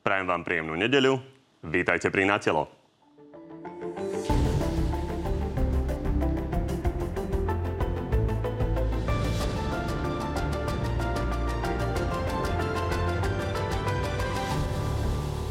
[0.00, 1.20] Prajem vám príjemnú nedeľu.
[1.60, 2.72] Vítajte pri Natelo.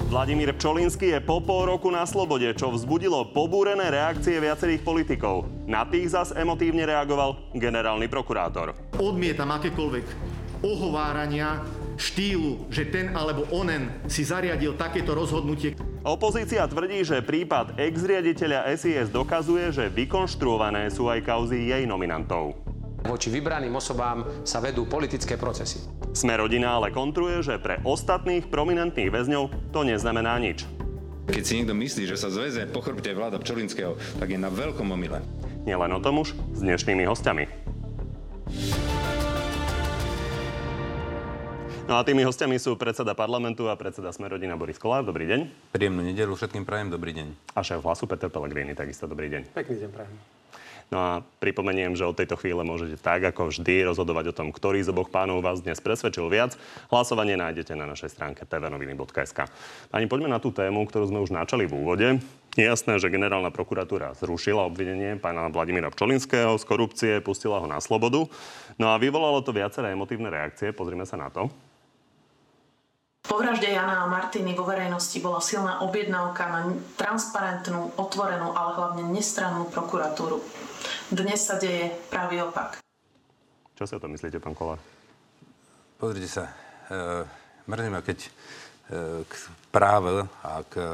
[0.09, 5.45] Vladimír Pčolinský je po pol roku na slobode, čo vzbudilo pobúrené reakcie viacerých politikov.
[5.69, 8.73] Na tých zas emotívne reagoval generálny prokurátor.
[8.97, 10.05] Odmietam akékoľvek
[10.65, 11.61] ohovárania
[11.99, 15.75] štýlu, že ten alebo onen si zariadil takéto rozhodnutie.
[16.07, 22.55] Opozícia tvrdí, že prípad ex-riaditeľa SIS dokazuje, že vykonštruované sú aj kauzy jej nominantov.
[23.03, 25.83] Voči vybraným osobám sa vedú politické procesy.
[26.15, 30.63] Sme rodina ale kontruje, že pre ostatných prominentných väzňov to neznamená nič.
[31.29, 34.89] Keď si niekto myslí, že sa zväze po chrbte vláda Pčolinského, tak je na veľkom
[34.89, 35.21] omyle.
[35.63, 37.45] Nielen o tom už s dnešnými hostiami.
[41.89, 45.01] No a tými hostiami sú predseda parlamentu a predseda Smerodina Boris Kolár.
[45.01, 45.73] Dobrý deň.
[45.73, 47.33] Príjemnú nedelu všetkým prajem, dobrý deň.
[47.57, 49.49] A šéf hlasu Peter Pellegrini, takisto dobrý deň.
[49.57, 50.13] Pekný deň prajem.
[50.93, 54.85] No a pripomeniem, že od tejto chvíle môžete tak ako vždy rozhodovať o tom, ktorý
[54.85, 56.61] z oboch pánov vás dnes presvedčil viac.
[56.93, 59.49] Hlasovanie nájdete na našej stránke tvnoviny.sk.
[59.89, 62.21] Pani, poďme na tú tému, ktorú sme už načali v úvode.
[62.53, 67.81] Je jasné, že generálna prokuratúra zrušila obvinenie pána Vladimíra Pčolinského z korupcie, pustila ho na
[67.81, 68.29] slobodu.
[68.77, 70.69] No a vyvolalo to viaceré emotívne reakcie.
[70.69, 71.49] Pozrime sa na to.
[73.29, 79.03] Po vražde Jana a Martiny vo verejnosti bola silná objednávka na transparentnú, otvorenú, ale hlavne
[79.13, 80.41] nestrannú prokuratúru.
[81.13, 82.81] Dnes sa deje pravý opak.
[83.77, 84.81] Čo si o to myslíte, pán Kolár?
[86.01, 86.49] Pozrite sa,
[86.89, 87.21] e,
[87.69, 88.33] mrzí ma, keď
[88.89, 89.33] k
[89.69, 90.85] práve a k, e,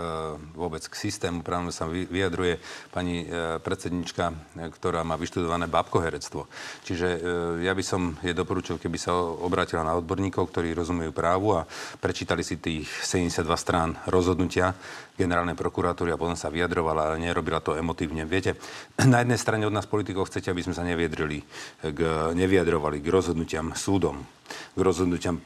[0.52, 2.60] vôbec k systému právne sa vyjadruje
[2.92, 6.48] pani e, predsednička, e, ktorá má vyštudované babkoherectvo.
[6.84, 7.08] Čiže
[7.64, 11.68] ja by som je doporučil, keby sa obrátila na odborníkov, ktorí rozumejú právu a
[12.04, 14.76] prečítali si tých 72 strán rozhodnutia
[15.16, 18.28] generálnej prokuratúry a potom sa vyjadrovala, ale nerobila to emotívne.
[18.28, 18.60] Viete,
[19.12, 21.40] na jednej strane od nás politikov chcete, aby sme sa neviedrili,
[21.80, 22.00] k,
[22.36, 24.20] nevyjadrovali k rozhodnutiam súdom,
[24.76, 25.44] k rozhodnutiam e,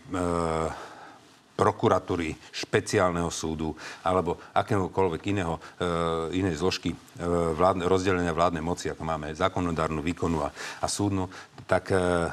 [1.59, 3.75] prokuratúry, špeciálneho súdu
[4.07, 6.97] alebo akéhokoľvek iného, e, inej zložky e,
[7.51, 11.27] vládne, rozdelenia vládnej moci, ako máme zákonodárnu, výkonu a, a súdnu,
[11.67, 12.31] tak e,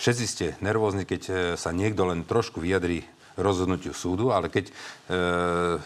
[0.00, 3.04] všetci ste nervózni, keď e, sa niekto len trošku vyjadrí
[3.36, 4.72] rozhodnutiu súdu, ale keď e,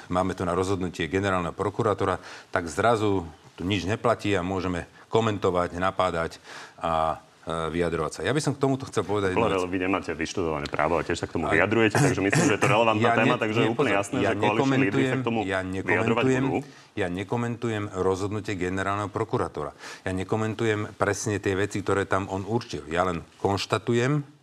[0.06, 2.22] máme tu na rozhodnutie generálneho prokurátora,
[2.54, 3.26] tak zrazu
[3.58, 6.38] tu nič neplatí a môžeme komentovať, napádať
[6.78, 7.18] a
[7.48, 8.20] vyjadrovať sa.
[8.22, 9.32] Ja by som k tomuto chcel povedať...
[9.32, 12.62] Ale vy nemáte vyštudované právo a tiež sa k tomu vyjadrujete, takže myslím, že je
[12.62, 15.24] to relevantná ja téma, ne, takže je úplne jasné, ja že koaliční lídry sa k
[15.24, 16.44] tomu ja nekomentujem,
[16.98, 19.72] ja nekomentujem rozhodnutie generálneho prokurátora.
[20.04, 22.84] Ja nekomentujem presne tie veci, ktoré tam on určil.
[22.92, 24.37] Ja len konštatujem,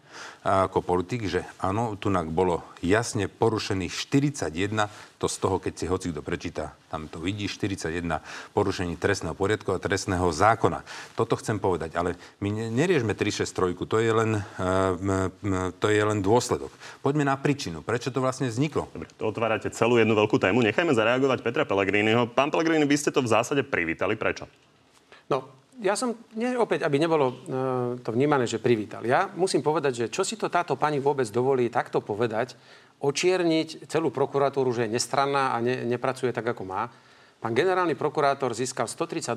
[0.45, 4.85] ako politik, že áno, tu bolo jasne porušených 41,
[5.17, 8.21] to z toho, keď si hoci kto prečíta, tam to vidí, 41
[8.53, 10.85] porušení trestného poriadku a trestného zákona.
[11.17, 12.13] Toto chcem povedať, ale
[12.45, 16.69] my neriešme 363, to je len, uh, to je len dôsledok.
[17.01, 17.81] Poďme na príčinu.
[17.81, 18.85] Prečo to vlastne vzniklo?
[18.93, 20.61] Dobre, to otvárate celú jednu veľkú tému.
[20.61, 22.29] Nechajme zareagovať Petra Pellegriniho.
[22.29, 24.13] Pán Pellegrini, vy ste to v zásade privítali.
[24.13, 24.45] Prečo?
[25.25, 27.35] No, ja som, nie, opäť, aby nebolo uh,
[27.99, 29.03] to vnímané, že privítal.
[29.03, 32.55] Ja musím povedať, že čo si to táto pani vôbec dovolí takto povedať,
[33.03, 36.87] očierniť celú prokuratúru, že je nestranná a ne, nepracuje tak, ako má.
[37.43, 39.35] Pán generálny prokurátor získal 132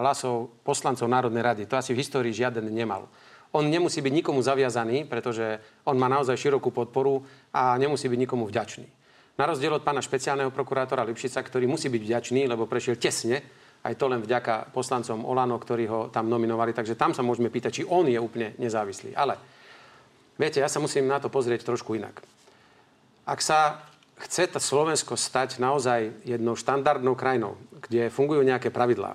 [0.00, 1.62] hlasov poslancov Národnej rady.
[1.68, 3.08] To asi v histórii žiaden nemal.
[3.52, 8.44] On nemusí byť nikomu zaviazaný, pretože on má naozaj širokú podporu a nemusí byť nikomu
[8.44, 8.84] vďačný.
[9.38, 13.40] Na rozdiel od pána špeciálneho prokurátora Lipšica, ktorý musí byť vďačný, lebo prešiel tesne
[13.84, 16.74] aj to len vďaka poslancom Olano, ktorí ho tam nominovali.
[16.74, 19.14] Takže tam sa môžeme pýtať, či on je úplne nezávislý.
[19.14, 19.38] Ale
[20.34, 22.18] viete, ja sa musím na to pozrieť trošku inak.
[23.28, 23.86] Ak sa
[24.18, 27.54] chce Slovensko stať naozaj jednou štandardnou krajinou,
[27.86, 29.14] kde fungujú nejaké pravidlá,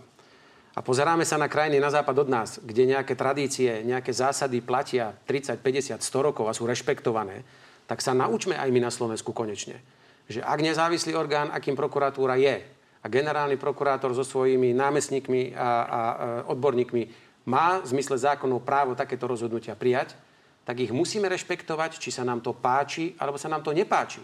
[0.73, 5.13] a pozeráme sa na krajiny na západ od nás, kde nejaké tradície, nejaké zásady platia
[5.29, 7.45] 30, 50, 100 rokov a sú rešpektované,
[7.85, 9.77] tak sa naučme aj my na Slovensku konečne.
[10.25, 12.65] Že ak nezávislý orgán, akým prokuratúra je,
[13.03, 15.99] a generálny prokurátor so svojimi námestníkmi a, a
[16.47, 17.03] odborníkmi
[17.43, 20.15] má v zmysle zákonov právo takéto rozhodnutia prijať,
[20.63, 24.23] tak ich musíme rešpektovať, či sa nám to páči, alebo sa nám to nepáči.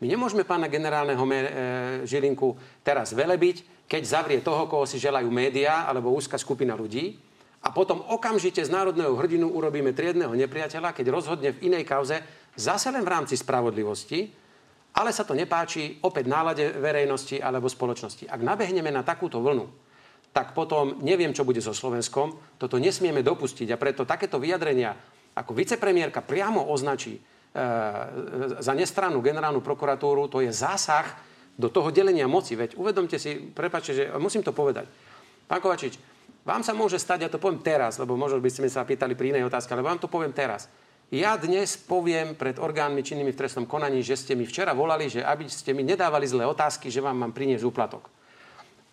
[0.00, 1.32] My nemôžeme pána generálneho e,
[2.08, 7.20] Žilinku teraz velebiť, keď zavrie toho, koho si želajú médiá alebo úzka skupina ľudí
[7.60, 12.20] a potom okamžite z národného hrdinu urobíme triedného nepriateľa, keď rozhodne v inej kauze
[12.56, 14.43] zase len v rámci spravodlivosti,
[14.94, 18.30] ale sa to nepáči opäť nálade verejnosti alebo spoločnosti.
[18.30, 19.66] Ak nabehneme na takúto vlnu,
[20.34, 22.58] tak potom neviem, čo bude so Slovenskom.
[22.58, 24.94] Toto nesmieme dopustiť a preto takéto vyjadrenia,
[25.34, 27.18] ako vicepremiérka priamo označí,
[28.58, 31.06] za nestrannú generálnu prokuratúru, to je zásah
[31.54, 32.58] do toho delenia moci.
[32.58, 34.90] Veď uvedomte si, prepáčte, že musím to povedať.
[35.46, 35.94] Pán Kovačič,
[36.42, 39.38] vám sa môže stať, ja to poviem teraz, lebo možno by ste sa pýtali pri
[39.38, 40.66] inej otázke, ale vám to poviem teraz.
[41.12, 45.20] Ja dnes poviem pred orgánmi činnými v trestnom konaní, že ste mi včera volali, že
[45.20, 48.13] aby ste mi nedávali zlé otázky, že vám mám priniesť úplatok.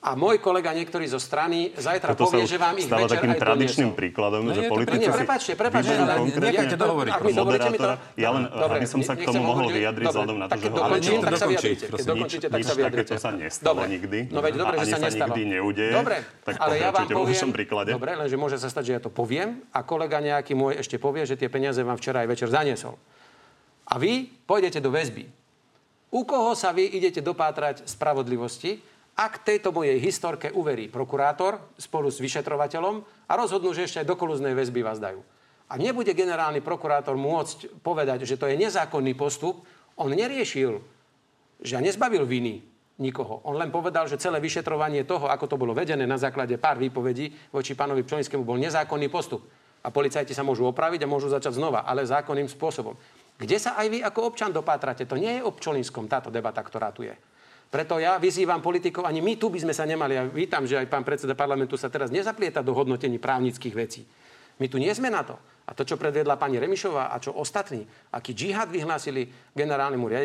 [0.02, 3.38] A môj kolega niektorý zo strany zajtra Toto povie, že vám ich stáva večer takým
[3.38, 4.00] aj tradičným doniesol.
[4.02, 4.98] príkladom, No že politici...
[4.98, 7.88] Nie, prepáčte, prepáčte, ale nechajte dohovoriť, ak mi dovolíte mi to...
[8.18, 10.82] Ja len, Dobre, aby som sa k tomu mohol vyjadriť vzhľadom na to, že hovoríte
[10.82, 11.86] dokončím, tak sa vyjadrite.
[11.86, 13.10] Keď dokončíte, tak Nič sa vyjadrite.
[13.14, 14.20] takéto sa nestalo nikdy.
[14.34, 15.30] No veď dobre, že sa nestalo.
[15.38, 15.94] nikdy neudeje.
[15.94, 16.18] Dobre,
[16.50, 17.50] ale ja vám poviem...
[17.94, 21.30] Dobre, lenže môže sa stať, že ja to poviem a kolega nejaký môj ešte povie,
[21.30, 22.98] že tie peniaze vám včera aj večer zaniesol.
[23.86, 25.30] A vy pôjdete do väzby.
[26.10, 28.82] U koho sa vy idete dopátrať spravodlivosti,
[29.16, 34.16] ak tejto mojej historke uverí prokurátor spolu s vyšetrovateľom a rozhodnú, že ešte aj do
[34.16, 35.22] kolúznej väzby vás dajú.
[35.72, 39.64] A nebude generálny prokurátor môcť povedať, že to je nezákonný postup,
[39.96, 40.84] on neriešil,
[41.64, 42.60] že nezbavil viny
[43.00, 43.40] nikoho.
[43.48, 47.32] On len povedal, že celé vyšetrovanie toho, ako to bolo vedené na základe pár výpovedí
[47.54, 49.48] voči pánovi Pčolinskému, bol nezákonný postup.
[49.82, 52.94] A policajti sa môžu opraviť a môžu začať znova, ale zákonným spôsobom.
[53.42, 55.10] Kde sa aj vy ako občan dopátrate?
[55.10, 57.18] To nie je o Pčolinskom táto debata, ktorá tu je.
[57.72, 60.92] Preto ja vyzývam politikov, ani my tu by sme sa nemali, ja vítam, že aj
[60.92, 64.04] pán predseda parlamentu sa teraz nezaplieta do hodnotení právnických vecí.
[64.60, 65.40] My tu nie sme na to.
[65.62, 70.16] A to, čo predvedla pani Remišová a čo ostatní, aký džihad vyhlásili generálnemu e,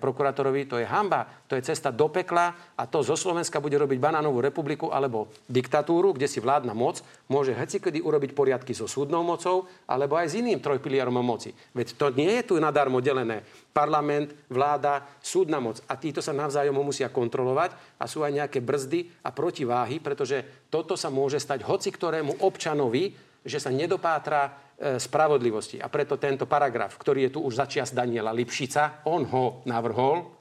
[0.00, 3.98] prokurátorovi, to je hamba, to je cesta do pekla a to zo Slovenska bude robiť
[4.00, 9.68] banánovú republiku alebo diktatúru, kde si vládna moc môže hecikedy urobiť poriadky so súdnou mocou
[9.86, 11.52] alebo aj s iným trojpiliarom moci.
[11.76, 13.42] Veď to nie je tu nadarmo delené.
[13.76, 15.84] Parlament, vláda, súdna moc.
[15.84, 20.96] A títo sa navzájom musia kontrolovať a sú aj nejaké brzdy a protiváhy, pretože toto
[20.96, 25.78] sa môže stať hoci ktorému občanovi, že sa nedopátra e, spravodlivosti.
[25.78, 30.34] A preto tento paragraf, ktorý je tu už začias Daniela Lipšica, on ho navrhol.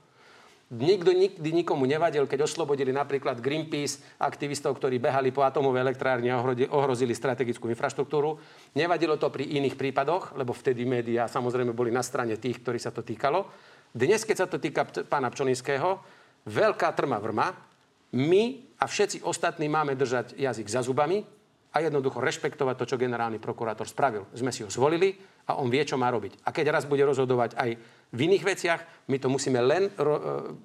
[0.66, 6.42] Nikto nikdy nikomu nevadil, keď oslobodili napríklad Greenpeace, aktivistov, ktorí behali po atomovej elektrárne a
[6.42, 8.42] ohrozi- ohrozili strategickú infraštruktúru.
[8.74, 12.90] Nevadilo to pri iných prípadoch, lebo vtedy médiá samozrejme boli na strane tých, ktorí sa
[12.90, 13.46] to týkalo.
[13.94, 16.02] Dnes, keď sa to týka pána Pčolinského,
[16.50, 17.54] veľká trma vrma.
[18.18, 21.35] My a všetci ostatní máme držať jazyk za zubami
[21.76, 24.32] a jednoducho rešpektovať to, čo generálny prokurátor spravil.
[24.32, 25.12] Sme si ho zvolili
[25.52, 26.48] a on vie, čo má robiť.
[26.48, 27.70] A keď raz bude rozhodovať aj
[28.16, 28.82] v iných veciach,
[29.12, 30.56] my to musíme len ro-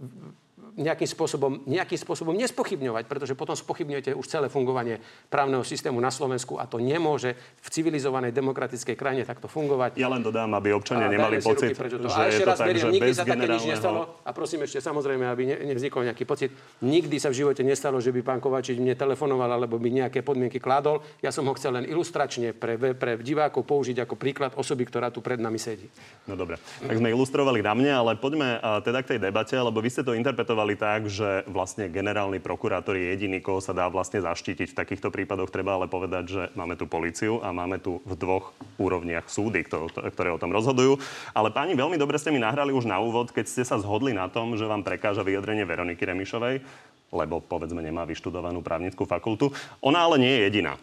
[0.76, 5.02] nejakým spôsobom, nejakým spôsobom nespochybňovať, pretože potom spochybňujete už celé fungovanie
[5.32, 9.98] právneho systému na Slovensku a to nemôže v civilizovanej demokratickej krajine takto fungovať.
[9.98, 12.82] Ja len dodám, aby občania A nemali pocit, že a je ešte to tak, beriem,
[12.82, 13.72] že nikdy bez sa také nič generálneho...
[13.72, 14.00] nestalo.
[14.22, 16.50] A prosím ešte samozrejme, aby ne, nevznikol nejaký pocit.
[16.84, 20.60] Nikdy sa v živote nestalo, že by pán Kovačič mne telefonoval alebo by nejaké podmienky
[20.62, 21.00] kládol.
[21.24, 25.24] Ja som ho chcel len ilustračne pre, pre divákov použiť ako príklad osoby, ktorá tu
[25.24, 25.88] pred nami sedí.
[26.28, 29.88] No dobre, tak sme ilustrovali na mne, ale poďme teda k tej debate, lebo vy
[29.88, 34.72] ste to interpretovali tak, že vlastne generálny prokurátor je jediný, koho sa dá vlastne zaštítiť.
[34.72, 38.52] V takýchto prípadoch treba ale povedať, že máme tu policiu a máme tu v dvoch
[38.76, 41.00] úrovniach súdy, ktoré o tom rozhodujú.
[41.32, 44.28] Ale páni, veľmi dobre ste mi nahrali už na úvod, keď ste sa zhodli na
[44.28, 46.64] tom, že vám prekáža vyjadrenie Veroniky Remišovej,
[47.10, 49.50] lebo povedzme nemá vyštudovanú právnickú fakultu.
[49.82, 50.74] Ona ale nie je jediná.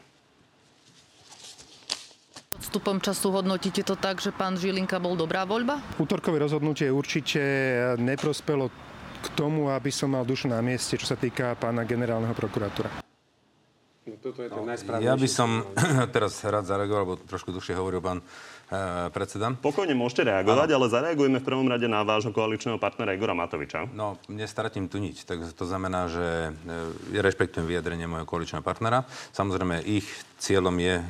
[2.57, 5.79] Odstupom času hodnotíte to tak, že pán Žilinka bol dobrá voľba?
[6.01, 7.39] Útorkové rozhodnutie určite
[7.95, 8.73] neprospelo
[9.27, 13.03] k tomu, aby som mal dušu na mieste, čo sa týka pána generálneho prokurátora.
[14.07, 15.67] No, toto je ten Ja by som
[16.15, 19.51] teraz rád zareagoval, lebo trošku dlhšie hovoril pán e, predseda.
[19.59, 23.91] Pokojne môžete reagovať, ale zareagujeme v prvom rade na vášho koaličného partnera Igora Matoviča.
[23.91, 25.27] No, nestratím tu nič.
[25.27, 29.03] Tak to znamená, že e, ja rešpektujem vyjadrenie môjho koaličného partnera.
[29.35, 30.07] Samozrejme, ich
[30.37, 31.03] cieľom je e,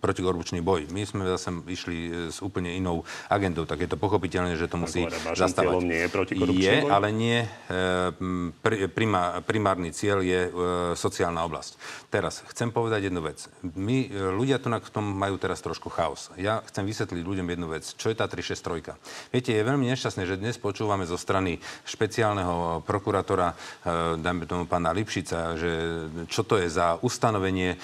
[0.00, 0.88] protikorupčný boj.
[0.92, 5.04] My sme zase išli s úplne inou agendou, tak je to pochopiteľné, že to musí
[5.36, 5.80] zastávať.
[5.80, 6.90] cieľom nie je protikorupčný je, boj?
[6.90, 7.38] ale nie.
[7.44, 7.48] E,
[8.60, 10.50] pri, prima, primárny cieľ je e,
[10.96, 11.76] sociálna oblasť.
[12.10, 13.46] Teraz, chcem povedať jednu vec.
[13.62, 16.32] My, ľudia tu na tom majú teraz trošku chaos.
[16.36, 17.84] Ja chcem vysvetliť ľuďom jednu vec.
[17.86, 19.30] Čo je tá 363?
[19.30, 23.54] Viete, je veľmi nešťastné, že dnes počúvame zo strany špeciálneho prokurátora, e,
[24.20, 25.70] dajme tomu pána Lipšica, že
[26.26, 27.78] čo to je za ustanovenie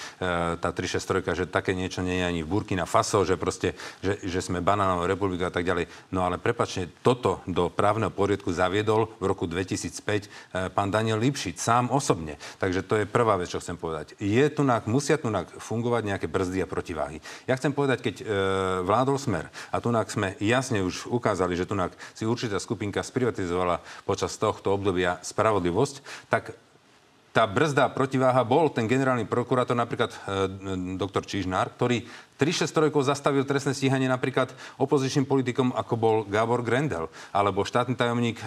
[0.57, 4.39] tá 363, že také niečo nie je ani v Burkina Faso, že proste, že, že
[4.41, 5.89] sme banánová republika a tak ďalej.
[6.13, 10.27] No ale prepačne, toto do právneho poriadku zaviedol v roku 2005 e,
[10.71, 12.39] pán Daniel Lipšic sám osobne.
[12.57, 14.17] Takže to je prvá vec, čo chcem povedať.
[14.19, 17.17] Je tu musia tu fungovať nejaké brzdy a protiváhy.
[17.49, 18.25] Ja chcem povedať, keď e,
[18.85, 21.73] vládol smer a tu sme jasne už ukázali, že tu
[22.13, 25.95] si určitá skupinka sprivatizovala počas tohto obdobia spravodlivosť,
[26.31, 26.53] tak
[27.37, 30.17] tá brzda protiváha bol ten generálny prokurátor, napríklad e,
[30.97, 32.01] doktor Čižnár, ktorý
[32.41, 34.49] 3-6 rokov zastavil trestné stíhanie napríklad
[34.81, 38.45] opozičným politikom, ako bol Gábor Grendel, alebo štátny tajomník e,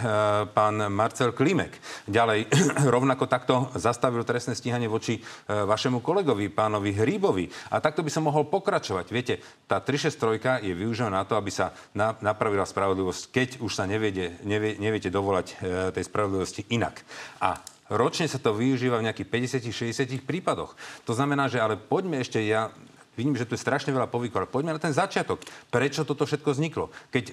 [0.50, 1.78] pán Marcel Klimek.
[2.10, 2.50] Ďalej,
[2.94, 7.46] rovnako takto zastavil trestné stíhanie voči e, vašemu kolegovi, pánovi Hríbovi.
[7.70, 9.06] A takto by som mohol pokračovať.
[9.14, 9.38] Viete,
[9.70, 14.42] tá 363 je využívaná na to, aby sa na, napravila spravodlivosť, keď už sa neviete,
[14.42, 15.54] nevie, neviete dovolať e,
[15.94, 17.06] tej spravodlivosti inak.
[17.38, 20.78] A Ročne sa to využíva v nejakých 50-60 prípadoch.
[21.04, 22.70] To znamená, že ale poďme ešte, ja
[23.18, 25.44] Vidím, že tu je strašne veľa povykov, ale poďme na ten začiatok.
[25.68, 26.88] Prečo toto všetko vzniklo?
[27.10, 27.32] Keď e,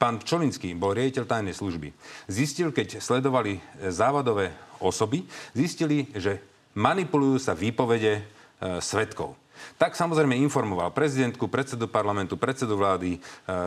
[0.00, 1.92] pán Pčolinský bol riaditeľ tajnej služby,
[2.32, 6.40] zistil, keď sledovali e, závadové osoby, zistili, že
[6.78, 8.22] manipulujú sa výpovede e,
[8.80, 9.36] svetkov.
[9.76, 13.18] Tak samozrejme informoval prezidentku, predsedu parlamentu, predsedu vlády, e,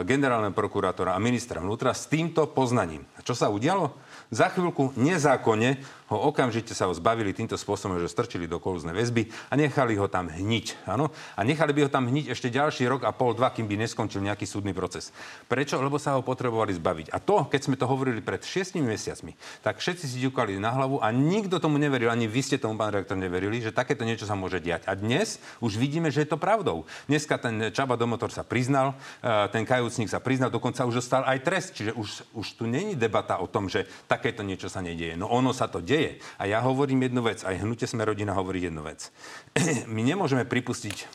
[0.05, 3.05] generálneho prokurátora a ministra vnútra s týmto poznaním.
[3.17, 3.93] A čo sa udialo?
[4.27, 9.29] Za chvíľku nezákonne ho okamžite sa ho zbavili týmto spôsobom, že strčili do kolúznej väzby
[9.47, 10.89] a nechali ho tam hniť.
[10.89, 11.13] Áno?
[11.37, 14.25] A nechali by ho tam hniť ešte ďalší rok a pol, dva, kým by neskončil
[14.25, 15.13] nejaký súdny proces.
[15.45, 15.77] Prečo?
[15.77, 17.13] Lebo sa ho potrebovali zbaviť.
[17.13, 20.97] A to, keď sme to hovorili pred šiestimi mesiacmi, tak všetci si ďukali na hlavu
[20.97, 24.33] a nikto tomu neveril, ani vy ste tomu, pán rektor, neverili, že takéto niečo sa
[24.33, 24.89] môže diať.
[24.89, 26.89] A dnes už vidíme, že je to pravdou.
[27.05, 31.37] Dneska ten Čaba Domotor sa priznal, e, ten kajúcnik sa priznal, dokonca už dostal aj
[31.45, 31.77] trest.
[31.77, 35.13] Čiže už, už tu není debata o tom, že takéto niečo sa nedieje.
[35.13, 36.17] No ono sa to deje.
[36.41, 39.13] A ja hovorím jednu vec, aj hnutie sme rodina hovorí jednu vec.
[39.93, 41.05] My nemôžeme pripustiť,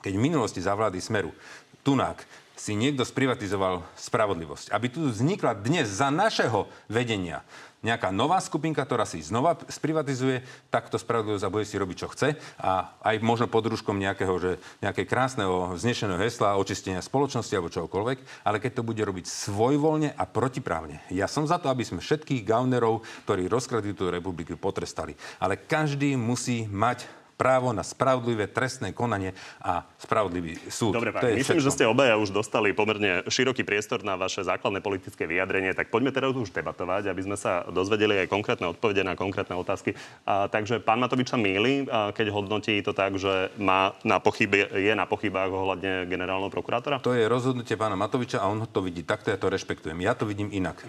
[0.00, 1.36] keď v minulosti za vlády Smeru
[1.84, 2.24] Tunák
[2.56, 4.72] si niekto sprivatizoval spravodlivosť.
[4.72, 7.44] Aby tu vznikla dnes za našeho vedenia
[7.84, 10.42] nejaká nová skupinka, ktorá si znova sprivatizuje
[10.72, 12.28] takto spravodlivosť a bude si robiť, čo chce.
[12.60, 18.46] A aj možno pod rúškom nejakého, že nejaké krásneho znešeného hesla očistenia spoločnosti alebo čokoľvek,
[18.46, 21.04] ale keď to bude robiť svojvoľne a protiprávne.
[21.12, 25.14] Ja som za to, aby sme všetkých gaunerov, ktorí rozkradli tú republiku, potrestali.
[25.38, 30.96] Ale každý musí mať právo na spravodlivé trestné konanie a spravodlivý súd.
[30.96, 31.66] Dobre, pán, myslím, všetko.
[31.68, 36.10] že ste obaja už dostali pomerne široký priestor na vaše základné politické vyjadrenie, tak poďme
[36.16, 39.92] teraz už debatovať, aby sme sa dozvedeli aj konkrétne odpovede na konkrétne otázky.
[40.24, 44.92] A, takže pán Matovič sa míli, keď hodnotí to tak, že má na pochybe, je
[44.96, 47.04] na pochybách ohľadne generálneho prokurátora?
[47.04, 50.00] To je rozhodnutie pána Matoviča a on to vidí takto, ja to rešpektujem.
[50.00, 50.86] Ja to vidím inak e,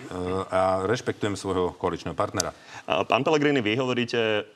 [0.47, 2.55] a rešpektujem svojho koaličného partnera.
[2.87, 4.47] A, pán Pelegrini, vy hovoríte,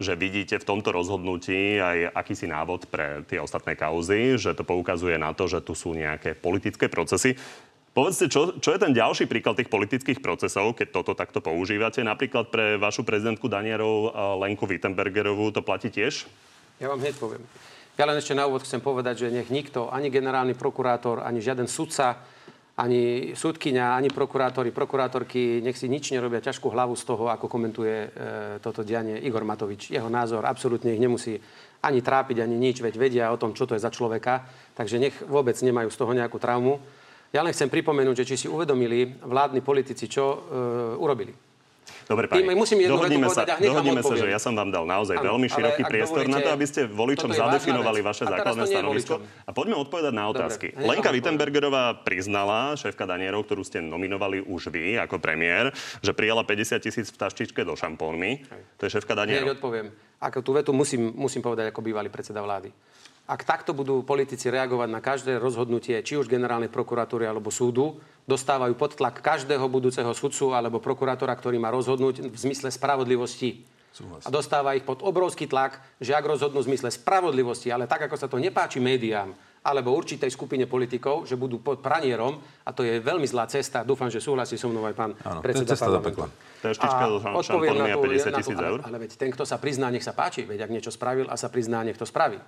[0.00, 5.18] že vidíte v tomto rozhodnutí aj akýsi návod pre tie ostatné kauzy, že to poukazuje
[5.20, 7.36] na to, že tu sú nejaké politické procesy.
[7.92, 12.00] Povedzte, čo, čo je ten ďalší príklad tých politických procesov, keď toto takto používate?
[12.00, 16.24] Napríklad pre vašu prezidentku Danierov Lenku Wittenbergerovú to platí tiež?
[16.80, 17.44] Ja vám hneď poviem.
[18.00, 21.68] Ja len ešte na úvod chcem povedať, že nech nikto, ani generálny prokurátor, ani žiaden
[21.68, 22.24] sudca
[22.82, 27.94] ani súdkyňa, ani prokurátori, prokurátorky, nech si nič nerobia ťažkú hlavu z toho, ako komentuje
[27.94, 28.08] e,
[28.58, 29.94] toto dianie Igor Matovič.
[29.94, 31.38] Jeho názor absolútne ich nemusí
[31.86, 34.42] ani trápiť, ani nič, veď vedia o tom, čo to je za človeka,
[34.74, 36.82] takže nech vôbec nemajú z toho nejakú traumu.
[37.30, 40.38] Ja len chcem pripomenúť, že či si uvedomili vládni politici, čo e,
[40.98, 41.30] urobili.
[42.12, 45.48] Dobre, pani, musím dohodníme sa, dohodníme sa, že ja som vám dal naozaj ano, veľmi
[45.48, 49.14] široký priestor dovolíte, na to, aby ste voličom zadefinovali vaše základné stanovisko.
[49.48, 50.76] A poďme odpovedať na otázky.
[50.76, 55.72] Dobre, Lenka Wittenbergerová priznala, šéfka Danierov, ktorú ste nominovali už vy ako premiér,
[56.04, 58.44] že prijala 50 tisíc v taštičke do šampónmi.
[58.76, 59.48] To je šéfka Danierov.
[59.48, 59.88] Ja odpoviem.
[60.20, 62.68] Ako tú vetu musím, musím povedať ako bývalý predseda vlády.
[63.22, 68.74] Ak takto budú politici reagovať na každé rozhodnutie, či už generálnej prokuratúry alebo súdu, dostávajú
[68.74, 73.62] pod tlak každého budúceho sudcu alebo prokurátora, ktorý má rozhodnúť v zmysle spravodlivosti.
[73.92, 74.26] Súhlasím.
[74.26, 78.16] A dostáva ich pod obrovský tlak, že ak rozhodnú v zmysle spravodlivosti, ale tak, ako
[78.16, 82.98] sa to nepáči médiám, alebo určitej skupine politikov, že budú pod pranierom a to je
[82.98, 83.86] veľmi zlá cesta.
[83.86, 86.26] Dúfam, že súhlasí so mnou aj pán Áno, predseda to je parlamentu.
[86.62, 88.80] To je a odpoviem na, to, 50 tisíc eur.
[88.82, 90.42] Ale, ale veď ten, kto sa prizná, nech sa páči.
[90.42, 92.42] Veď ak niečo spravil a sa prizná, nech to spraví.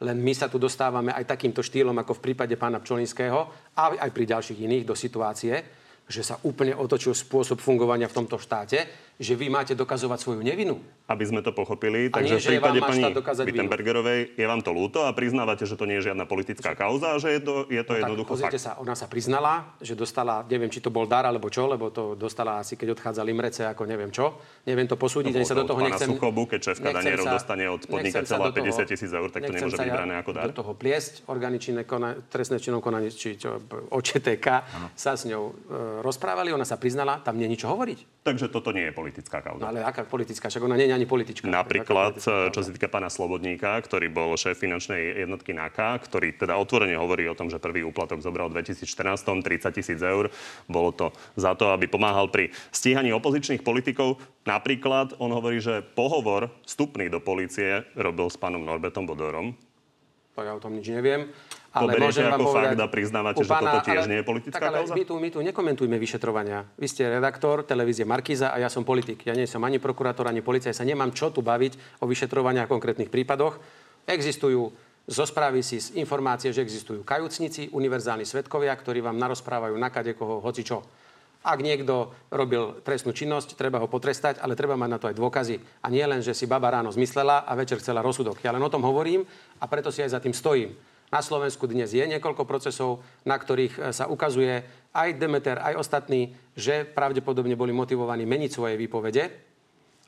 [0.00, 3.40] Len my sa tu dostávame aj takýmto štýlom, ako v prípade pána Pčolinského,
[3.76, 8.36] a aj pri ďalších iných, do situácie, že sa úplne otočil spôsob fungovania v tomto
[8.36, 8.84] štáte,
[9.20, 10.82] že vy máte dokazovať svoju nevinu.
[11.06, 15.68] Aby sme to pochopili, takže v prípade pani Wittenbergerovej je vám to ľúto a priznávate,
[15.68, 18.32] že to nie je žiadna politická kauza a že je to, je to no jednoducho
[18.40, 18.58] tak, fakt.
[18.58, 22.16] sa, ona sa priznala, že dostala, neviem, či to bol dar alebo čo, lebo to
[22.16, 24.40] dostala asi, keď odchádzali Mrece, ako neviem čo.
[24.64, 26.08] Neviem to posúdiť, no, sa do toho nechcem...
[26.08, 30.14] Suchobu, keď šéfka Danierov dostane od podnikateľa 50 tisíc eur, tak to nemôže byť brané
[30.18, 30.48] ako dar.
[30.48, 31.84] do toho pliesť, organičné
[32.32, 33.60] trestné činom konanie, či čo,
[33.92, 34.46] OČTK
[34.96, 35.52] sa s ňou e,
[36.00, 37.98] rozprávali, ona sa priznala, tam nie je nič hovoriť.
[38.24, 39.68] Takže toto nie je politická kauza.
[39.68, 40.48] ale aká politická?
[40.48, 41.44] Však ona nie je ani politička.
[41.44, 46.56] Napríklad, politická čo sa týka pána Slobodníka, ktorý bol šéf finančnej jednotky NAKA, ktorý teda
[46.56, 50.32] otvorene hovorí o tom, že prvý úplatok zobral v 2014 30 tisíc eur.
[50.64, 54.16] Bolo to za to, aby pomáhal pri stíhaní opozičných politikov.
[54.48, 59.52] Napríklad on hovorí, že pohovor vstupný do policie robil s pánom Norbertom Bodorom.
[60.34, 61.30] To ja o tom nič neviem.
[61.74, 64.26] Ale beriete môžem vám ako povedať, fakt a priznávate, že toto tiež ale- nie je
[64.26, 64.94] politická tak, ale kauza?
[64.94, 66.58] My tu, my tu nekomentujme vyšetrovania.
[66.78, 69.26] Vy ste redaktor televízie Markíza a ja som politik.
[69.26, 70.70] Ja nie som ani prokurátor, ani policia.
[70.70, 73.58] Ja sa nemám čo tu baviť o vyšetrovaniach konkrétnych prípadoch.
[74.06, 74.70] Existujú
[75.04, 80.16] zo správy si z informácie, že existujú kajúcnici, univerzálni svetkovia, ktorí vám narozprávajú na kade
[80.16, 80.80] koho hoci čo.
[81.44, 85.60] Ak niekto robil trestnú činnosť, treba ho potrestať, ale treba mať na to aj dôkazy.
[85.84, 88.40] A nie len, že si baba ráno zmyslela a večer chcela rozsudok.
[88.40, 89.28] Ja len o tom hovorím
[89.60, 90.72] a preto si aj za tým stojím.
[91.14, 96.34] Na Slovensku dnes je niekoľko procesov, na ktorých e, sa ukazuje aj Demeter, aj ostatní,
[96.58, 99.43] že pravdepodobne boli motivovaní meniť svoje výpovede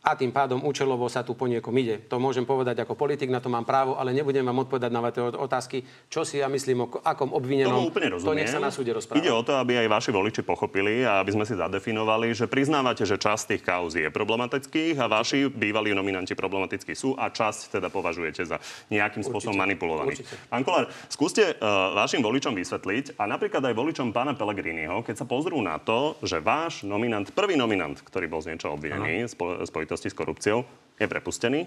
[0.06, 1.98] a tým pádom účelovo sa tu po niekom ide.
[2.06, 5.18] To môžem povedať ako politik, na to mám právo, ale nebudem vám odpovedať na vaše
[5.34, 7.74] otázky, čo si ja myslím o ko- akom obvinenom.
[7.74, 8.46] Tomu úplne to rozumiem.
[8.46, 9.18] nech sa na súde rozpráva.
[9.18, 13.02] Ide o to, aby aj vaši voliči pochopili a aby sme si zadefinovali, že priznávate,
[13.02, 17.90] že časť tých kauz je problematických a vaši bývalí nominanti problematickí sú a časť teda
[17.90, 18.62] považujete za
[18.94, 20.22] nejakým spôsobom manipulovaných.
[20.46, 25.26] Pán Kolár, skúste uh, vašim voličom vysvetliť a napríklad aj voličom pána Pellegriniho, keď sa
[25.26, 29.66] pozrú na to, že váš nominant, prvý nominant, ktorý bol z niečo obvinený spo-
[29.96, 30.58] spojitosti s korupciou,
[31.00, 31.64] je prepustený.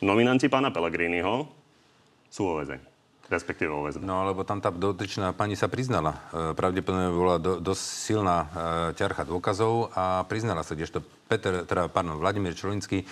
[0.00, 1.44] Nominanti pána Pellegriniho
[2.32, 2.80] sú vo väzení.
[3.26, 4.06] Respektíve väzbe.
[4.06, 6.14] No, lebo tam tá dotyčná pani sa priznala.
[6.30, 8.48] E, Pravdepodobne bola do, dosť silná e,
[8.94, 13.02] ťarcha dôkazov a priznala sa, kdežto Peter, teda, pardon, Vladimír Čolinský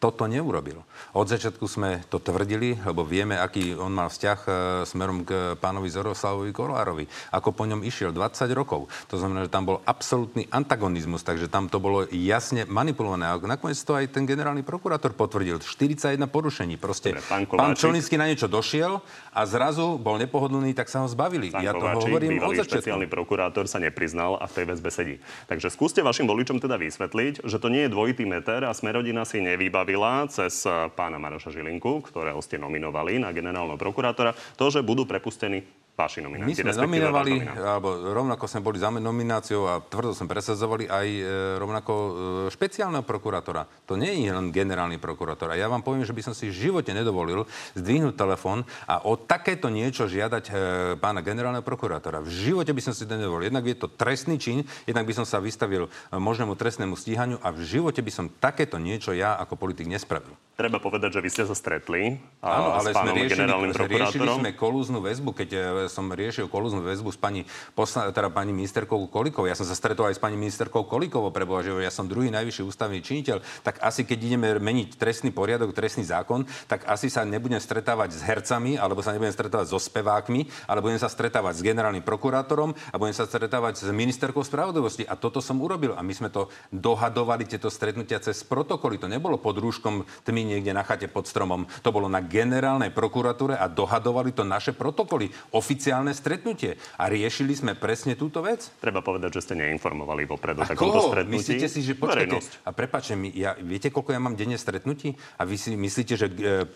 [0.00, 0.80] toto neurobil.
[1.12, 4.50] Od začiatku sme to tvrdili, lebo vieme, aký on mal vzťah e,
[4.88, 7.04] smerom k pánovi Zoroslavovi Kolárovi.
[7.36, 8.88] Ako po ňom išiel 20 rokov.
[9.12, 13.28] To znamená, že tam bol absolútny antagonizmus, takže tam to bolo jasne manipulované.
[13.28, 15.60] A nakoniec to aj ten generálny prokurátor potvrdil.
[15.60, 16.80] 41 porušení.
[16.80, 17.80] Proste Dobre, pán pán Kováčik.
[17.84, 19.04] Čolinský na niečo došiel
[19.36, 21.52] a zrazu bol nepohodlný, tak sa ho zbavili.
[21.52, 22.72] Pán ja to Kováčik, hovorím od začiatku.
[22.80, 25.16] špeciálny prokurátor, sa nepriznal a v tej väzbe sedí.
[25.52, 29.44] Takže skúste vašim voličom teda vysvetliť, že to nie je dvojitý meter a Smerodina si
[29.90, 35.02] nevybavila cez eh, pána Maroša Žilinku, ktorého ste nominovali na generálneho prokurátora, to, že budú
[35.02, 35.66] prepustení
[36.00, 40.16] vaši My nominanti, sme respektíve váš nominovali, alebo rovnako sme boli za nomináciou a tvrdo
[40.16, 41.22] sme presadzovali aj e,
[41.60, 42.10] rovnako e,
[42.48, 43.68] špeciálneho prokurátora.
[43.84, 45.52] To nie je len generálny prokurátor.
[45.52, 47.44] A ja vám poviem, že by som si v živote nedovolil
[47.76, 50.52] zdvihnúť telefón a o takéto niečo žiadať e,
[50.96, 52.24] pána generálneho prokurátora.
[52.24, 53.52] V živote by som si to nedovolil.
[53.52, 57.60] Jednak je to trestný čin, jednak by som sa vystavil možnému trestnému stíhaniu a v
[57.66, 60.32] živote by som takéto niečo ja ako politik nespravil.
[60.60, 63.72] Treba povedať, že vy ste sa stretli a, Áno, s ale sme pánom riešili, generálnym
[63.72, 64.36] riešili prokurátorom.
[64.44, 65.48] sme kolúznu väzbu, keď
[65.90, 67.42] som riešil kolúznu väzbu s pani,
[67.74, 69.50] posla, teda pani ministerkou Kolikovou.
[69.50, 72.62] Ja som sa stretol aj s pani ministerkou Kolikovou, preboha, že ja som druhý najvyšší
[72.62, 73.42] ústavný činiteľ.
[73.66, 78.20] Tak asi keď ideme meniť trestný poriadok, trestný zákon, tak asi sa nebudem stretávať s
[78.22, 82.96] hercami, alebo sa nebudem stretávať so spevákmi, ale budem sa stretávať s generálnym prokurátorom a
[82.96, 85.02] budem sa stretávať s ministerkou spravodlivosti.
[85.08, 85.98] A toto som urobil.
[85.98, 89.00] A my sme to dohadovali, tieto stretnutia cez protokoly.
[89.02, 91.66] To nebolo pod rúškom tmy niekde na chate pod stromom.
[91.82, 95.32] To bolo na generálnej prokuratúre a dohadovali to naše protokoly.
[95.70, 96.74] Oficiálne stretnutie.
[96.98, 98.74] A riešili sme presne túto vec.
[98.82, 101.38] Treba povedať, že ste neinformovali vopred o takomto stretnutí.
[101.38, 102.52] Myslíte si, že počkajte, Verejnosť.
[102.66, 105.14] a prepáčte mi, ja, viete, koľko ja mám denne stretnutí?
[105.38, 106.66] A vy si myslíte, že e,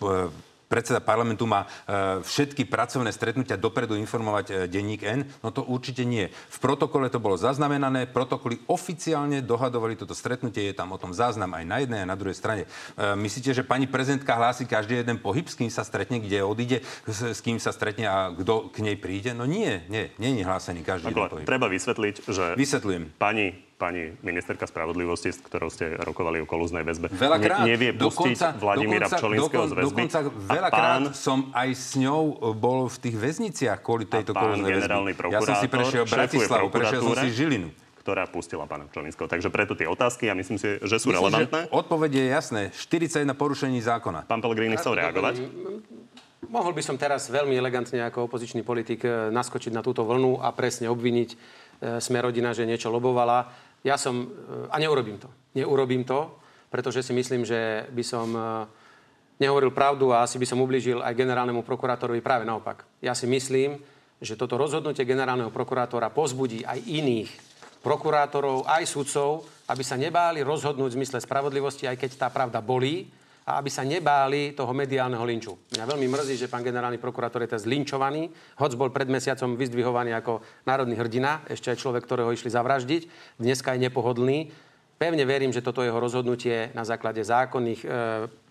[0.67, 1.67] predseda parlamentu má e,
[2.21, 5.25] všetky pracovné stretnutia dopredu informovať e, denník N?
[5.41, 6.29] No to určite nie.
[6.29, 11.53] V protokole to bolo zaznamenané, protokoly oficiálne dohadovali toto stretnutie, je tam o tom záznam
[11.53, 12.63] aj na jednej a na druhej strane.
[12.65, 16.77] E, myslíte, že pani prezidentka hlási každý jeden pohyb, s kým sa stretne, kde odíde,
[17.05, 19.31] s, kým sa stretne a kto k nej príde?
[19.31, 21.45] No nie, nie, nie je hlásený každý jeden Ako, pohyb.
[21.47, 23.15] treba vysvetliť, že Vysvetľujem.
[23.21, 27.67] pani, pani ministerka spravodlivosti, s ktorou ste rokovali o kolúznej väzbe, Veľakrát.
[27.67, 30.01] ne, nevie pustiť Vladimíra dokonca, Pčolinského z dokon- väzby.
[30.07, 32.23] Dokonca veľakrát pán, som aj s ňou
[32.55, 35.11] bol v tých väzniciach kvôli tejto kolúznej väzby.
[35.27, 37.29] Ja som si prešiel Bratislavu, prešiel som si.
[37.35, 37.69] Žilinu.
[37.99, 39.25] ktorá pustila pána Pčolinského.
[39.25, 41.61] Takže preto tie otázky, ja myslím si, že sú Myslím, relevantné.
[41.65, 42.61] že odpoveď je jasné.
[42.69, 44.29] 41 porušení zákona.
[44.29, 45.41] Pán Pellegrini chcel reagovať.
[46.45, 50.53] Mohol by som teraz veľmi elegantne ako opozičný politik e, naskočiť na túto vlnu a
[50.53, 51.35] presne obviniť e,
[51.97, 53.49] sme rodina, že niečo lobovala.
[53.85, 54.27] Ja som, e,
[54.73, 55.29] a neurobím to.
[55.53, 56.41] Neurobím to,
[56.73, 58.41] pretože si myslím, že by som e,
[59.37, 62.81] nehovoril pravdu a asi by som ublížil aj generálnemu prokurátorovi práve naopak.
[62.97, 63.77] Ja si myslím,
[64.17, 67.29] že toto rozhodnutie generálneho prokurátora pozbudí aj iných
[67.85, 73.05] prokurátorov, aj sudcov, aby sa nebáli rozhodnúť v zmysle spravodlivosti, aj keď tá pravda bolí,
[73.45, 75.53] a aby sa nebáli toho mediálneho linču.
[75.77, 80.17] Mňa veľmi mrzí, že pán generálny prokurátor je teraz zlinčovaný, hoc bol pred mesiacom vyzdvihovaný
[80.17, 83.01] ako národný hrdina, ešte aj človek, ktorého išli zavraždiť,
[83.37, 84.49] dneska je nepohodlný.
[84.97, 87.87] Pevne verím, že toto jeho rozhodnutie na základe zákonných e,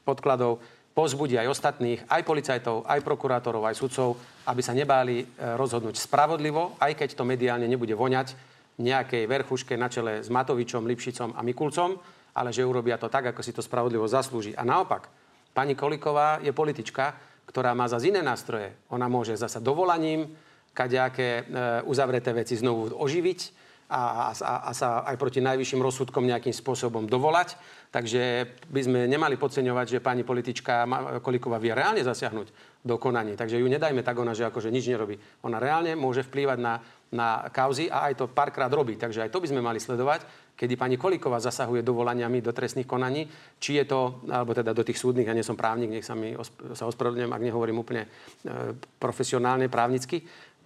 [0.06, 0.62] podkladov
[0.94, 4.14] pozbudí aj ostatných, aj policajtov, aj prokurátorov, aj sudcov,
[4.46, 8.38] aby sa nebáli e, rozhodnúť spravodlivo, aj keď to mediálne nebude voňať
[8.78, 11.98] nejakej verchuške na čele s Matovičom, Lipšicom a Mikulcom,
[12.34, 14.52] ale že urobia to tak, ako si to spravodlivo zaslúži.
[14.58, 15.06] A naopak,
[15.54, 17.14] pani Koliková je politička,
[17.46, 18.74] ktorá má za iné nástroje.
[18.90, 20.34] Ona môže zasa dovolaním
[20.74, 21.42] kadejaké e,
[21.86, 27.54] uzavreté veci znovu oživiť, a, a, a sa aj proti najvyšším rozsudkom nejakým spôsobom dovolať.
[27.92, 30.88] Takže by sme nemali podceňovať, že pani politička
[31.20, 33.32] Kolíková vie reálne zasiahnuť do konaní.
[33.32, 35.16] Takže ju nedajme tak ona, že akože nič nerobí.
[35.48, 39.00] Ona reálne môže vplývať na, na kauzy a aj to párkrát robí.
[39.00, 43.24] Takže aj to by sme mali sledovať, kedy pani Kolíková zasahuje dovolaniami do trestných konaní,
[43.56, 46.36] či je to, alebo teda do tých súdnych, ja nie som právnik, nech sa mi
[46.76, 48.08] sa ospravedlňujem, ak nehovorím úplne e,
[49.00, 50.22] profesionálne, právnicky,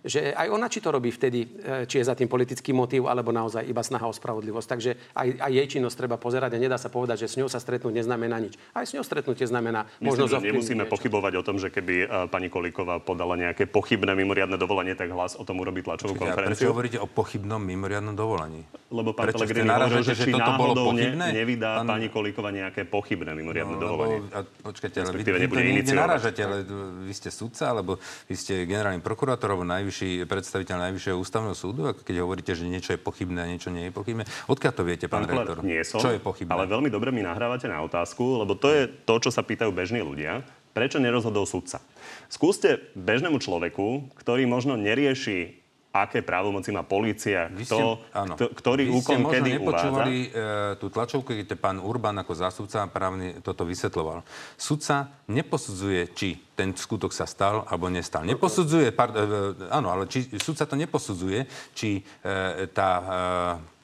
[0.07, 3.35] že aj ona či to robí vtedy, e, či je za tým politický motív, alebo
[3.35, 4.69] naozaj iba snaha o spravodlivosť.
[4.69, 7.59] Takže aj, aj jej činnosť treba pozerať a nedá sa povedať, že s ňou sa
[7.59, 8.55] stretnúť neznamená nič.
[8.71, 10.95] Aj s ňou stretnutie znamená Myslím, že nemusíme niečo.
[10.95, 15.35] pochybovať o tom, že keby e, pani Kolíková podala nejaké pochybné mimoriadne dovolenie, tak hlas
[15.35, 16.55] o tom urobí tlačovú Čiže, konferenciu.
[16.55, 18.63] Prečo hovoríte o pochybnom mimoriadnom dovolení?
[18.89, 21.27] Lebo pán prečo Pelegrini hovoril, že, že či toto bolo pochybné?
[21.35, 21.99] Ne, nevydá pán...
[21.99, 24.21] pani Kolíková nejaké pochybné mimoriadne no, dovolenie.
[24.25, 26.57] Lebo, a, počkajte, ale vy, vy narážate, ale
[27.05, 32.05] vy ste sudca, alebo vy ste generálny prokurátor, alebo najvyšší predstaviteľ Najvyššieho ústavného súdu, ako
[32.05, 34.29] keď hovoríte, že niečo je pochybné a niečo nie je pochybné.
[34.45, 35.65] Odkiaľ to viete, pán, pán rektor?
[35.65, 36.53] Nie som, čo je pochybné?
[36.53, 40.05] Ale veľmi dobre mi nahrávate na otázku, lebo to je to, čo sa pýtajú bežní
[40.05, 40.45] ľudia.
[40.77, 41.81] Prečo nerozhodol sudca?
[42.29, 45.57] Skúste bežnému človeku, ktorý možno nerieši
[46.05, 47.83] aké právomoci má policia, vy ste,
[48.15, 48.35] áno.
[48.37, 50.77] kto, ktorý vy úkon ste kedy nepočúvali uvádza.
[50.77, 54.23] E, tú tlačovku, keď pán Urban ako zástupca právny toto vysvetloval.
[54.55, 58.27] Sudca neposudzuje, či ten skutok sa stal alebo nestal.
[58.27, 59.23] Neposudzuje, pard, e,
[59.71, 63.78] áno, ale či, sudca to neposudzuje, či e, tá e,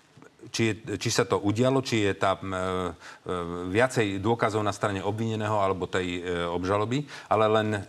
[0.50, 2.62] či, či sa to udialo, či je tam e, e,
[3.72, 7.80] viacej dôkazov na strane obvineného alebo tej e, obžaloby, ale len e,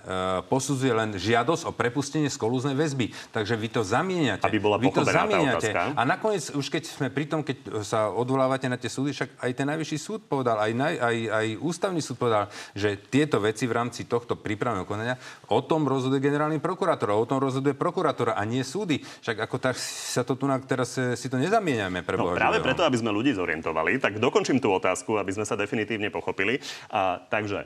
[0.48, 3.12] posudzuje len žiadosť o prepustenie z kolúznej väzby.
[3.36, 4.46] Takže vy to zamieňate.
[4.48, 5.72] Aby bola vy to zamieňate.
[5.76, 9.52] A nakoniec, už keď sme pri tom, keď sa odvolávate na tie súdy, však aj
[9.52, 13.76] ten najvyšší súd povedal, aj, naj, aj, aj ústavný súd povedal, že tieto veci v
[13.76, 15.20] rámci tohto prípravného konania
[15.52, 19.02] o tom rozhoduje generálny prokurátor, o tom rozhoduje prokurátor a nie súdy.
[19.02, 22.86] Však ako tak sa to tu teraz e, si to nezamieňame pre no, práve preto,
[22.86, 26.62] aby sme ľudí zorientovali, tak dokončím tú otázku, aby sme sa definitívne pochopili.
[26.93, 27.65] A, takže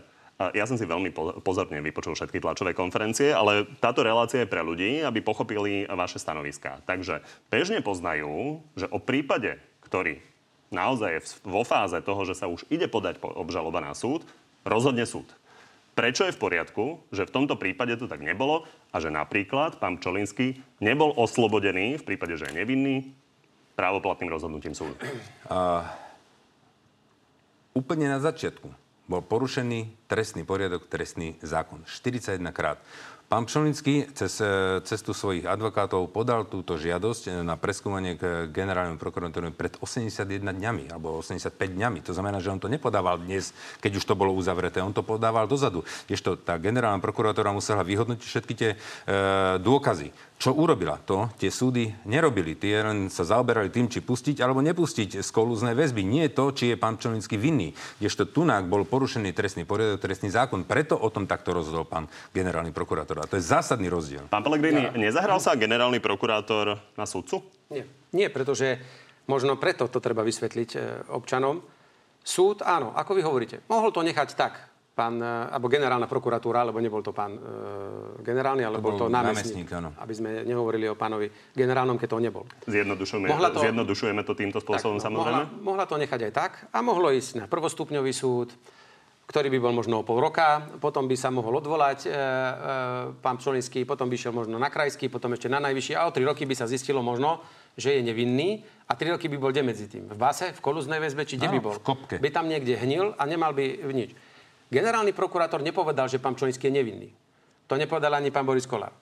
[0.55, 1.11] ja som si veľmi
[1.43, 6.79] pozorne vypočul všetky tlačové konferencie, ale táto relácia je pre ľudí, aby pochopili vaše stanoviská.
[6.87, 7.19] Takže
[7.51, 10.23] bežne poznajú, že o prípade, ktorý
[10.71, 14.23] naozaj je vo fáze toho, že sa už ide podať obžaloba na súd,
[14.63, 15.27] rozhodne súd.
[15.91, 18.63] Prečo je v poriadku, že v tomto prípade to tak nebolo
[18.95, 23.11] a že napríklad pán Čolinský nebol oslobodený v prípade, že je nevinný
[23.79, 24.91] právoplatným rozhodnutím súdu?
[25.47, 25.87] Uh,
[27.71, 28.67] úplne na začiatku
[29.07, 31.87] bol porušený trestný poriadok, trestný zákon.
[31.87, 32.77] 41 krát.
[33.29, 39.53] Pán Pšolnický cez e, cestu svojich advokátov podal túto žiadosť na preskúmanie k generálnemu prokurátorovi
[39.53, 42.01] pred 81 dňami alebo 85 dňami.
[42.09, 43.53] To znamená, že on to nepodával dnes,
[43.85, 44.81] keď už to bolo uzavreté.
[44.81, 45.85] On to podával dozadu.
[46.09, 48.77] Kdežto tá generálna prokurátora musela vyhodnotiť všetky tie e,
[49.61, 50.09] dôkazy.
[50.39, 50.95] Čo urobila?
[51.03, 52.55] To tie súdy nerobili.
[52.55, 56.07] Tie len sa zaoberali tým, či pustiť alebo nepustiť z kolúznej väzby.
[56.07, 57.75] Nie to, či je pán Pčolinský vinný.
[57.99, 60.63] Kdežto tunák bol porušený trestný poriadok, trestný zákon.
[60.63, 63.19] Preto o tom takto rozhodol pán generálny prokurátor.
[63.19, 64.31] A to je zásadný rozdiel.
[64.31, 64.95] Pán Pellegrini, ja.
[64.95, 67.43] nezahral sa generálny prokurátor na súdcu?
[67.67, 67.83] Nie.
[68.15, 68.79] Nie, pretože
[69.27, 70.79] možno preto to treba vysvetliť e,
[71.11, 71.59] občanom.
[72.23, 74.68] Súd, áno, ako vy hovoríte, mohol to nechať tak,
[74.99, 77.39] pán, e, alebo generálna prokuratúra, alebo nebol to pán e,
[78.19, 79.71] generálny, ale to bol to námestník.
[79.71, 82.43] námestník aby sme nehovorili o pánovi generálnom, keď to nebol.
[82.67, 85.43] Zjednodušujeme, to, zjednodušujeme to týmto spôsobom tak, samozrejme?
[85.47, 88.51] Mohla, mohla to nechať aj tak a mohlo ísť na prvostupňový súd,
[89.29, 92.13] ktorý by bol možno o pol roka, potom by sa mohol odvolať e, e,
[93.21, 96.25] pán Pčolinský, potom by šiel možno na krajský, potom ešte na najvyšší a o tri
[96.25, 97.45] roky by sa zistilo možno,
[97.77, 100.09] že je nevinný a tri roky by bol kde medzi tým?
[100.09, 101.77] V base, v kolúznej väzbe, či kde by bol?
[101.77, 102.15] v kopke.
[102.17, 104.17] By tam niekde hnil a nemal by nič.
[104.69, 107.09] Generálny prokurátor nepovedal, že pán Čolinský je nevinný.
[107.65, 108.93] To nepovedal ani pán Boris Kolár.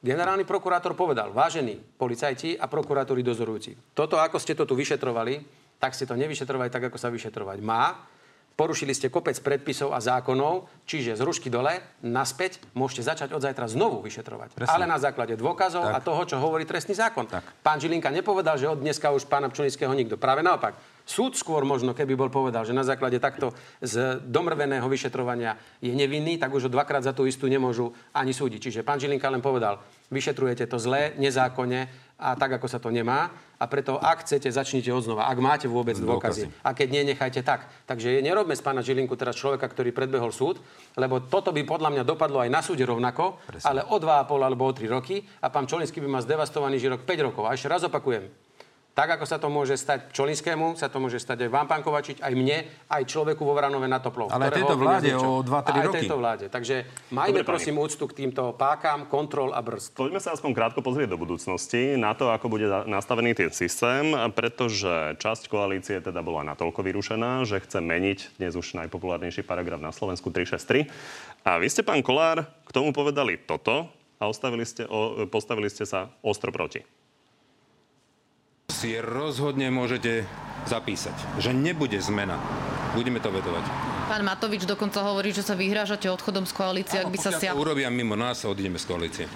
[0.00, 5.44] Generálny prokurátor povedal, vážení policajti a prokurátori dozorujúci, toto, ako ste to tu vyšetrovali,
[5.76, 8.08] tak ste to nevyšetrovali tak, ako sa vyšetrovať má.
[8.56, 13.68] Porušili ste kopec predpisov a zákonov, čiže z rušky dole, naspäť, môžete začať od zajtra
[13.72, 14.52] znovu vyšetrovať.
[14.52, 14.72] Presne.
[14.72, 15.96] Ale na základe dôkazov tak.
[15.96, 17.24] a toho, čo hovorí trestný zákon.
[17.24, 17.64] Tak.
[17.64, 20.20] Pán Žilinka nepovedal, že od dneska už pána Pčolinského nikto.
[20.20, 20.76] Práve naopak
[21.10, 23.50] Súd skôr možno, keby bol povedal, že na základe takto
[23.82, 28.70] z domrveného vyšetrovania je nevinný, tak už ho dvakrát za tú istú nemôžu ani súdiť.
[28.70, 29.82] Čiže pán Žilinka len povedal,
[30.14, 33.34] vyšetrujete to zle, nezákonne a tak, ako sa to nemá.
[33.58, 35.26] A preto, ak chcete, začnite odznova.
[35.26, 36.46] Ak máte vôbec dôkazy.
[36.62, 37.66] A keď nie, nechajte tak.
[37.90, 40.62] Takže nerobme z pána Žilinku teraz človeka, ktorý predbehol súd,
[40.94, 44.70] lebo toto by podľa mňa dopadlo aj na súde rovnako, ale o 2,5 alebo o
[44.70, 47.50] 3 roky a pán Čolinsky by mal zdevastovaný žirok 5 rokov.
[47.50, 48.30] A ešte raz opakujem,
[48.90, 52.20] tak ako sa to môže stať Čolinskému, sa to môže stať aj vám, pán Kovačič,
[52.20, 54.28] aj mne, aj človeku vo Vranove na Toplov.
[54.34, 55.96] Ale aj tejto vláde o 2-3 A aj roky.
[56.02, 56.44] tejto vláde.
[56.50, 56.76] Takže
[57.14, 57.50] majme Dobre, pani.
[57.54, 59.94] prosím úctu k týmto pákam, kontrol a brzd.
[59.94, 65.16] Poďme sa aspoň krátko pozrieť do budúcnosti na to, ako bude nastavený ten systém, pretože
[65.16, 70.28] časť koalície teda bola natoľko vyrušená, že chce meniť dnes už najpopulárnejší paragraf na Slovensku
[70.34, 70.90] 363.
[71.46, 73.88] A vy ste, pán Kolár, k tomu povedali toto
[74.20, 74.84] a ostavili ste,
[75.32, 76.84] postavili ste sa ostro proti.
[78.70, 80.24] Si rozhodne môžete
[80.70, 82.38] zapísať, že nebude zmena.
[82.94, 83.66] Budeme to vetovať.
[84.06, 87.50] Pán Matovič dokonca hovorí, že sa vyhrážate odchodom z koalície, ak by sa Pokiaľ sia...
[87.54, 89.26] to urobia mimo nás, odídeme z koalície.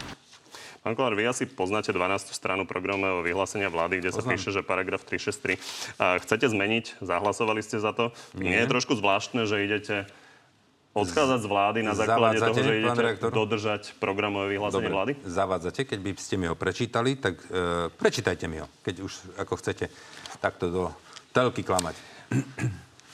[0.85, 2.37] Pán Kolár, vy asi poznáte 12.
[2.37, 4.33] stranu programového vyhlásenia vlády, kde sa Poznám.
[4.37, 8.12] píše, že paragraf 363 a chcete zmeniť, zahlasovali ste za to.
[8.37, 10.05] Nie, je trošku zvláštne, že idete
[10.94, 13.30] odchádzať z vlády na základe toho, že idete redaktor?
[13.35, 15.12] dodržať programové vyhlásenie vlády?
[15.26, 19.54] zavádzate, keď by ste mi ho prečítali, tak e, prečítajte mi ho, keď už ako
[19.59, 19.90] chcete
[20.38, 20.83] takto do
[21.35, 21.98] telky klamať.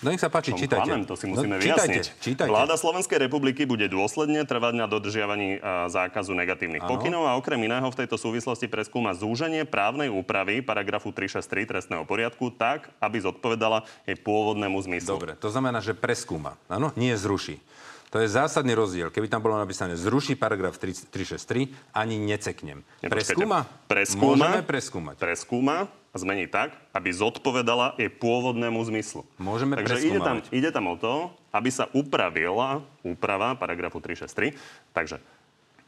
[0.00, 0.80] No nech sa páči, čítajte.
[0.80, 2.04] klamem, to si musíme no, vyjasniť.
[2.08, 2.48] čítajte, čítajte.
[2.48, 6.96] Vláda Slovenskej republiky bude dôsledne trvať na dodržiavaní a, zákazu negatívnych Áno.
[6.96, 12.48] pokynov a okrem iného v tejto súvislosti preskúma zúženie právnej úpravy paragrafu 363 trestného poriadku
[12.48, 15.20] tak, aby zodpovedala jej pôvodnému zmyslu.
[15.20, 17.60] Dobre, to znamená, že preskúma, áno, nie zruší.
[18.10, 19.14] To je zásadný rozdiel.
[19.14, 22.82] Keby tam bolo napísané zruší paragraf 3- 363, ani neceknem.
[23.06, 23.62] Preskúma?
[23.86, 24.34] Preskúma.
[24.34, 25.14] Môžeme preskúmať.
[25.22, 29.22] Preskúma a zmení tak, aby zodpovedala jej pôvodnému zmyslu.
[29.38, 34.58] Môžeme Takže ide tam, ide tam o to, aby sa upravila úprava paragrafu 363.
[34.90, 35.22] Takže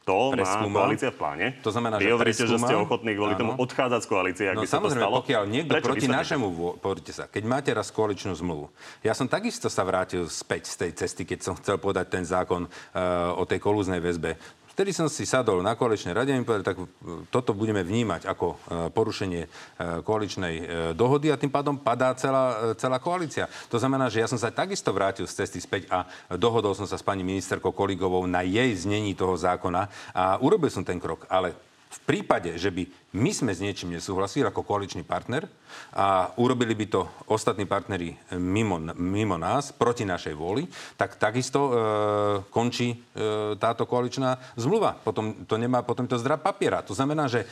[0.02, 0.78] to má Preskúma.
[0.82, 1.46] koalícia v pláne.
[1.62, 4.62] To znamená, Vy že hovoríte, že ste ochotní kvôli tomu odchádzať z koalície, ak No
[4.62, 5.22] by sa to stalo.
[5.22, 5.86] pokiaľ niekto Prečo?
[5.86, 6.46] proti našemu,
[6.82, 8.66] pozrite sa, keď máte raz koaličnú zmluvu,
[9.06, 12.66] ja som takisto sa vrátil späť z tej cesty, keď som chcel podať ten zákon
[12.66, 14.34] uh, o tej kolúznej väzbe.
[14.72, 16.84] Vtedy som si sadol na koaličnej rade a mi povedali, tak e,
[17.28, 18.56] toto budeme vnímať ako e,
[18.88, 19.48] porušenie e,
[20.00, 20.54] koaličnej
[20.96, 23.52] dohody a tým pádom padá celá, celá koalícia.
[23.68, 26.08] To znamená, že ja som sa takisto vrátil z cesty späť a
[26.40, 30.80] dohodol som sa s pani ministerkou Koligovou na jej znení toho zákona a urobil som
[30.80, 31.28] ten krok.
[31.28, 31.52] Ale
[31.92, 35.44] v prípade, že by my sme s niečím nesúhlasili ako koaličný partner
[35.92, 40.64] a urobili by to ostatní partneri mimo, mimo nás, proti našej vôli,
[40.96, 41.72] tak takisto e,
[42.48, 42.96] končí e,
[43.60, 44.96] táto koaličná zmluva.
[44.96, 46.80] Potom to nemá, potom to zdra papiera.
[46.88, 47.46] To znamená, že e,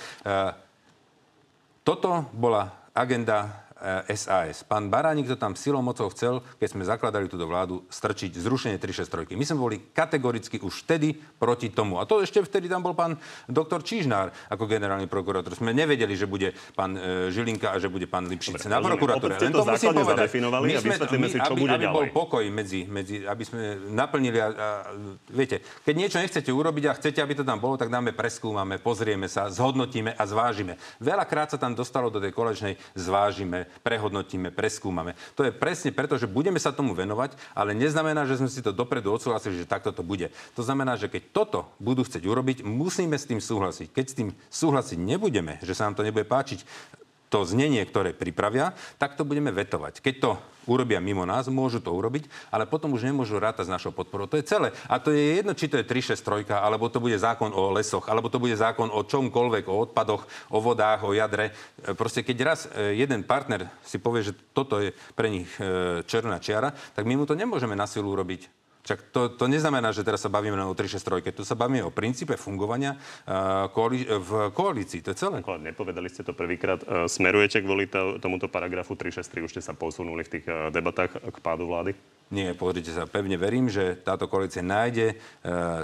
[1.85, 3.69] toto bola agenda
[4.13, 4.67] SAS.
[4.67, 9.39] Pán Baránik to tam silou mocou chcel, keď sme zakladali túto vládu, strčiť zrušenie 363.
[9.39, 11.97] My sme boli kategoricky už vtedy proti tomu.
[11.97, 13.17] A to ešte vtedy tam bol pán
[13.49, 15.57] doktor Čížnár ako generálny prokurátor.
[15.57, 18.99] Sme nevedeli, že bude pán e, Žilinka a že bude pán Lipšic na rozumiem.
[18.99, 19.35] prokuratúre.
[19.41, 20.27] Len to to musím povedať.
[20.27, 22.17] zadefinovali a vysvetlíme si, čo aby, bude aby bol ďalej.
[22.17, 23.61] pokoj medzi, medzi, aby sme
[23.93, 24.69] naplnili a, a,
[25.31, 29.31] viete, keď niečo nechcete urobiť a chcete, aby to tam bolo, tak dáme preskúmame, pozrieme
[29.31, 30.77] sa, zhodnotíme a zvážime.
[30.99, 35.17] Veľakrát sa tam dostalo do tej kolečnej zvážime, prehodnotíme, preskúmame.
[35.35, 38.75] To je presne preto, že budeme sa tomu venovať, ale neznamená, že sme si to
[38.75, 40.29] dopredu odsúhlasili, že takto to bude.
[40.55, 43.89] To znamená, že keď toto budú chcieť urobiť, musíme s tým súhlasiť.
[43.91, 46.63] Keď s tým súhlasiť nebudeme, že sa nám to nebude páčiť,
[47.31, 50.03] to znenie, ktoré pripravia, tak to budeme vetovať.
[50.03, 50.31] Keď to
[50.67, 54.27] urobia mimo nás, môžu to urobiť, ale potom už nemôžu rátať s našou podporou.
[54.27, 54.75] To je celé.
[54.91, 58.29] A to je jedno, či to je 363, alebo to bude zákon o lesoch, alebo
[58.29, 61.55] to bude zákon o čomkoľvek, o odpadoch, o vodách, o jadre.
[61.81, 66.03] E, Proste keď raz e, jeden partner si povie, že toto je pre nich e,
[66.05, 68.60] černá čiara, tak my mu to nemôžeme na silu urobiť.
[68.81, 71.37] Čak to, to neznamená, že teraz sa bavíme len o 363.
[71.37, 75.05] Tu sa bavíme o princípe fungovania uh, koali- v koalícii.
[75.05, 75.45] To je celé.
[75.45, 76.81] Kolár, nepovedali ste to prvýkrát.
[76.83, 81.21] E, Smerujete kvôli to, tomuto paragrafu 363, už ste sa posunuli v tých e, debatách
[81.21, 81.93] k pádu vlády?
[82.31, 85.15] Nie, pozrite sa, pevne verím, že táto koalícia nájde e,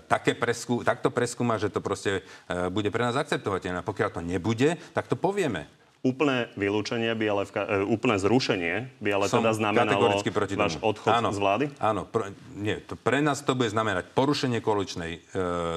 [0.07, 3.83] také preskú, takto preskúma, že to proste e, bude pre nás akceptovateľné.
[3.83, 5.67] Pokiaľ to nebude, tak to povieme.
[6.05, 10.63] Úplné vylúčenie by ale, v, e, úplné zrušenie by ale Som teda znamenalo proti tomu.
[10.69, 11.65] váš odchod áno, z vlády?
[11.83, 15.19] Áno, pr- nie, to pre nás to bude znamenať porušenie koaličnej e,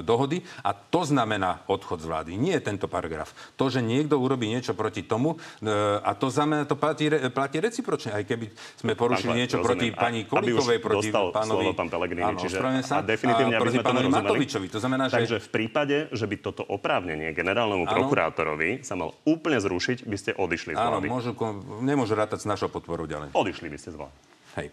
[0.05, 2.31] dohody a to znamená odchod z vlády.
[2.37, 3.33] Nie tento paragraf.
[3.57, 7.57] To, že niekto urobí niečo proti tomu e, a to znamená, to platí, re, platí
[7.57, 8.13] recipročne.
[8.13, 9.65] Aj keby sme porušili niečo rozumiem.
[9.65, 11.63] proti A- pani aby už Kolíkovej, proti pánovi...
[11.65, 13.01] slovo pán Áno, čiže- sa.
[13.01, 14.13] a definitívne, aby proti sme tomu.
[14.13, 14.67] Matovičovi.
[14.69, 15.15] To znamená, že...
[15.25, 17.93] Takže v prípade, že by toto oprávnenie generálnemu Áno.
[17.97, 21.07] prokurátorovi sa mal úplne zrušiť, by ste odišli z Áno, vlády.
[21.07, 23.31] môžu, kon- nemôžu rátať s našou podporou ďalej.
[23.31, 24.17] Odišli by ste z vlády.
[24.59, 24.67] Hej.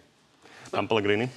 [0.67, 1.31] Pán Pellegrini?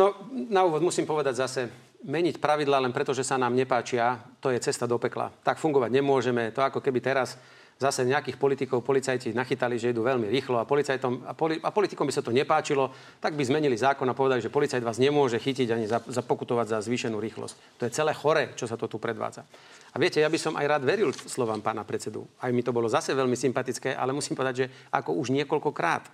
[0.00, 0.16] No,
[0.48, 1.60] na úvod musím povedať zase,
[2.00, 5.28] meniť pravidlá len preto, že sa nám nepáčia, to je cesta do pekla.
[5.44, 6.48] Tak fungovať nemôžeme.
[6.56, 7.36] To ako keby teraz
[7.80, 12.04] zase nejakých politikov policajti nachytali, že idú veľmi rýchlo a, policajtom, a, poli, a politikom
[12.04, 12.92] by sa to nepáčilo,
[13.24, 16.78] tak by zmenili zákon a povedali, že policajt vás nemôže chytiť ani za, zapokutovať za
[16.84, 17.80] zvýšenú rýchlosť.
[17.80, 19.48] To je celé chore, čo sa to tu predvádza.
[19.90, 22.28] A viete, ja by som aj rád veril slovám pána predsedu.
[22.36, 26.04] Aj mi to bolo zase veľmi sympatické, ale musím povedať, že ako už niekoľkokrát,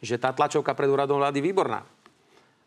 [0.00, 1.84] že tá tlačovka pred úradom vlády výborná.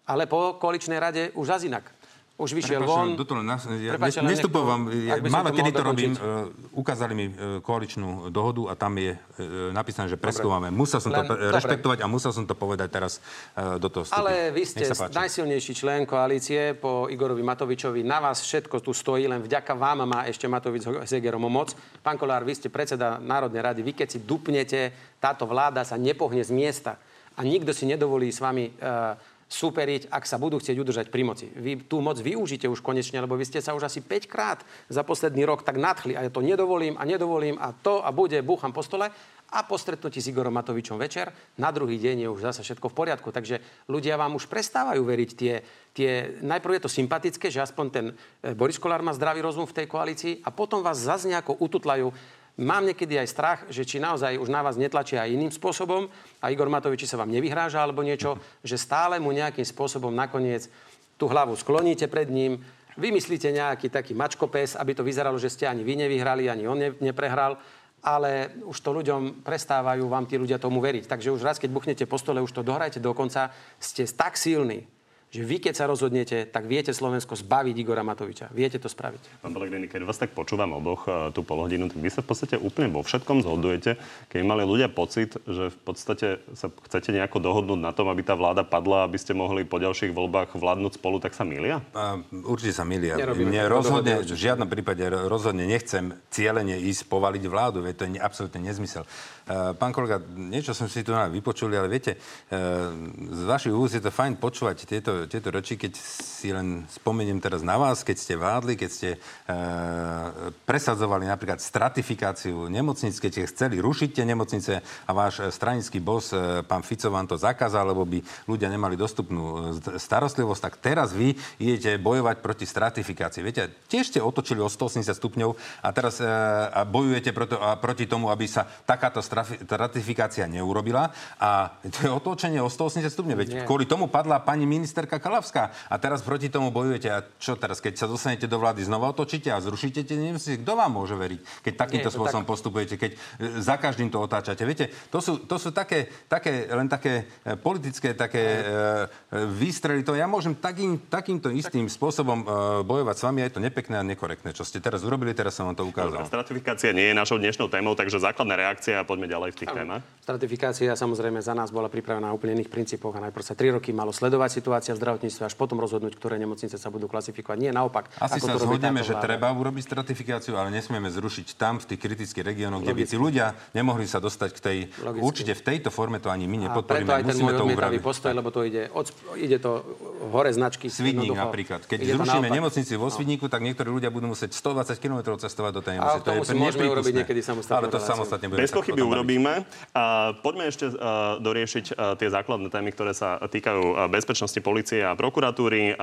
[0.06, 1.95] Ale po koaličnej rade už zase inak.
[2.36, 3.16] Už vyšiel von.
[3.16, 7.64] do toho, nas, ja nestupujem som málo to kedy to robím, uh, ukázali mi uh,
[7.64, 10.68] koaličnú dohodu a tam je uh, napísané, že preskúmame.
[10.68, 11.56] Musel som to Len- pre- dobre.
[11.56, 13.24] rešpektovať a musel som to povedať teraz
[13.56, 14.20] uh, do toho vstúpiť.
[14.20, 14.84] Ale vy ste
[15.16, 18.04] najsilnejší člen koalície po Igorovi Matovičovi.
[18.04, 21.72] Na vás všetko tu stojí, len vďaka vám má ešte Matovič s Hegerom o moc.
[22.04, 23.80] Pán Kolár, vy ste predseda Národnej rady.
[23.80, 24.92] Vy keď si dupnete,
[25.24, 27.00] táto vláda sa nepohne z miesta.
[27.36, 31.46] A nikto si nedovolí s vami uh, superiť, ak sa budú chcieť udržať pri moci.
[31.54, 35.06] Vy tú moc využite už konečne, lebo vy ste sa už asi 5 krát za
[35.06, 38.74] posledný rok tak nadchli a ja to nedovolím a nedovolím a to a bude, búcham
[38.74, 39.14] po stole
[39.46, 41.30] a po stretnutí s Igorom Matovičom večer,
[41.62, 43.30] na druhý deň je už zase všetko v poriadku.
[43.30, 45.54] Takže ľudia vám už prestávajú veriť tie,
[45.94, 46.12] tie...
[46.42, 49.88] Najprv je to sympatické, že aspoň ten e, Boris Kolár má zdravý rozum v tej
[49.88, 52.10] koalícii a potom vás zase nejako ututlajú.
[52.56, 56.08] Mám niekedy aj strach, že či naozaj už na vás netlačia aj iným spôsobom
[56.40, 60.72] a Igor Matovič či sa vám nevyhráža alebo niečo, že stále mu nejakým spôsobom nakoniec
[61.20, 62.64] tú hlavu skloníte pred ním,
[62.96, 66.96] vymyslíte nejaký taký mačkopes, aby to vyzeralo, že ste ani vy nevyhrali, ani on ne,
[67.04, 67.60] neprehral,
[68.00, 71.12] ale už to ľuďom prestávajú vám tí ľudia tomu veriť.
[71.12, 73.52] Takže už raz, keď buchnete po stole, už to dohrajte do konca,
[73.84, 74.88] ste tak silní,
[75.36, 78.48] že vy, keď sa rozhodnete, tak viete Slovensko zbaviť Igora Matoviča.
[78.56, 79.44] Viete to spraviť.
[79.44, 82.32] Pán Pellegrini, keď vás tak počúvam oboch eh, tú pol hodinu, tak vy sa v
[82.32, 84.00] podstate úplne vo všetkom zhodujete.
[84.32, 88.40] Keď mali ľudia pocit, že v podstate sa chcete nejako dohodnúť na tom, aby tá
[88.40, 91.84] vláda padla, aby ste mohli po ďalších voľbách vládnuť spolu, tak sa milia?
[91.92, 92.16] A,
[92.48, 93.20] určite sa milia.
[93.20, 98.04] Nerobíme Mne rozhodne, v žiadnom prípade ro- rozhodne nechcem cieľene ísť povaliť vládu, veď to
[98.08, 99.04] je ne- absolútne nezmysel.
[99.46, 102.90] Uh, pán kolega, niečo som si tu na vypočuli, ale viete, uh,
[103.30, 107.62] z vašich úst je to fajn počúvať tieto, tieto reči, keď si len spomeniem teraz
[107.66, 113.76] na vás, keď ste vládli, keď ste uh, presadzovali napríklad stratifikáciu nemocnic, keď ste chceli
[113.82, 118.06] rušiť tie nemocnice a váš eh, stranický bos, eh, pán Fico, vám to zakázal, lebo
[118.06, 123.42] by ľudia nemali dostupnú eh, starostlivosť, tak teraz vy idete bojovať proti stratifikácii.
[123.46, 128.06] Viete, tiež ste otočili o 180 stupňov a teraz e, a bojujete proti, a proti
[128.06, 131.10] tomu, aby sa takáto stratifikácia neurobila.
[131.40, 133.38] A to je otočenie o 180 stupňov.
[133.38, 134.68] Veď kvôli tomu padla pani
[135.06, 135.64] ministerka Kalavská.
[135.90, 137.08] A teraz proti tomu bojujete.
[137.14, 140.66] A čo teraz, keď sa dostanete do vlády, znova otočíte a zrušíte tie nemocnice?
[140.66, 142.52] Kto vám môže veriť, keď takýmto Nie, spôsobom tak.
[142.52, 143.18] postupujete, keď e,
[143.62, 144.66] za každým to otáčate?
[144.66, 150.02] Viete, to sú, to sú také, také, len také e, politické také e, e, výstrely.
[150.02, 152.46] To ja môžem takým, takýmto istým spôsobom e,
[152.82, 153.40] bojovať s vami.
[153.46, 156.26] Je to nepekné a nekorektné, čo ste teraz urobili, teraz som vám to ukázal.
[156.26, 160.02] stratifikácia nie je našou dnešnou témou, takže základná reakcia a poďme ďalej v tých témach.
[160.26, 163.94] Stratifikácia samozrejme za nás bola pripravená na úplne iných princípoch a najprv sa tri roky
[163.94, 167.58] malo sledovať situácia v zdravotníctve, až potom rozhodnúť, ktoré nemocnice sa budú klasifikovať.
[167.60, 168.10] Nie naopak.
[168.18, 172.00] Asi ako sa to zhodneme, že treba urobiť stratifikáciu, ale nesmieme zrušiť tam, v tých
[172.00, 174.78] kritických regiónoch, kde by tí ľudia nemohli sa dostať k tej...
[175.04, 175.24] Logicky.
[175.24, 177.04] Určite v tejto forme to ani my A nepodporíme.
[177.06, 179.84] preto aj ten Musíme môj to odmietavý postoj, lebo to ide, od, ide to
[180.32, 180.88] hore značky.
[180.88, 181.46] Svidník jednoducho.
[181.46, 181.82] napríklad.
[181.84, 185.72] Keď Ide to zrušíme nemocnici vo Svidníku, tak niektorí ľudia budú musieť 120 km cestovať
[185.76, 186.26] do tej A nemocnice.
[186.26, 189.54] tomu si môžeme urobiť niekedy samostatnú Ale to samostatne budeme Bez pochyby urobíme.
[189.92, 195.02] A poďme ešte uh, doriešiť uh, tie základné témy, ktoré sa týkajú uh, bezpečnosti policie
[195.02, 195.98] a prokuratúry.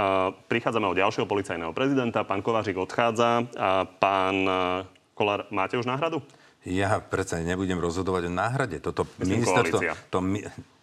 [0.51, 2.27] Prichádzame od ďalšieho policajného prezidenta.
[2.27, 3.47] Pán Kováčik odchádza.
[3.55, 4.83] A pán uh,
[5.15, 6.19] Kolár, máte už náhradu?
[6.67, 8.83] Ja predsa nebudem rozhodovať o náhrade.
[8.83, 9.79] Toto Myslím, ministerstvo...
[9.79, 9.95] koalícia.
[10.11, 10.19] To,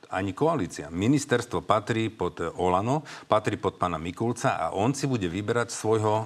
[0.10, 0.90] ani koalícia.
[0.90, 6.14] Ministerstvo patrí pod e, Olano, patrí pod pána Mikulca a on si bude vyberať svojho
[6.14, 6.26] uh,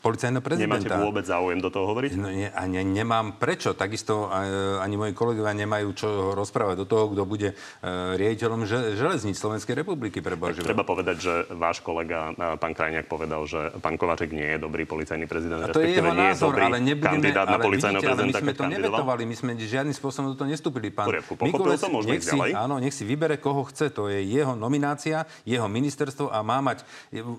[0.00, 0.96] policajného Nemáte prezidenta.
[1.04, 2.10] vôbec záujem do toho hovoriť?
[2.16, 2.48] No, ne,
[2.84, 3.76] nemám prečo.
[3.76, 8.96] Takisto uh, ani moji kolegovia nemajú čo rozprávať do toho, kto bude uh, riaditeľom že,
[8.96, 10.36] železníc Slovenskej republiky pre.
[10.36, 15.24] Treba povedať, že váš kolega, pán Krajniak, povedal, že pán Kováček nie je dobrý policajný
[15.28, 18.12] prezident, A to je jeho je názor, dobrý ale nebudeme, kandidát na ale policajného vidíte,
[18.12, 20.88] ale my prezidenta, sme to nevetovali, my sme žiadnym spôsobom do toho nestúpili.
[20.92, 23.90] Pán poriadku, pochopil som, môžeme nech si, áno, nech si vybere, koho chce.
[23.98, 26.86] To je jeho nominácia, jeho ministerstvo a má mať...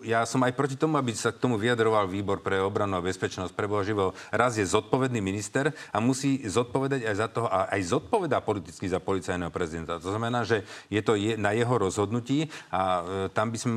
[0.03, 3.55] Ja som aj proti tomu, aby sa k tomu vyjadroval výbor pre obranu a bezpečnosť
[3.55, 4.11] pre Boha živého.
[4.35, 8.99] Raz je zodpovedný minister a musí zodpovedať aj za toho, a aj zodpovedá politicky za
[8.99, 10.03] policajného prezidenta.
[10.03, 13.73] To znamená, že je to je, na jeho rozhodnutí a e, tam by sme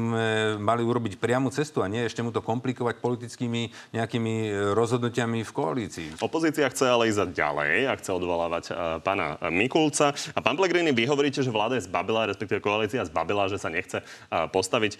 [0.58, 5.52] mali urobiť priamu cestu a nie ešte mu to komplikovať politickými nejakými e, rozhodnutiami v
[5.52, 6.08] koalícii.
[6.18, 10.16] Opozícia chce ale ísť ďalej a chce odvolávať uh, pána Mikulca.
[10.32, 14.00] A pán Pellegrini, vy hovoríte, že vláda je zbabila, respektíve koalícia zbabila, že sa nechce
[14.32, 14.96] postaviť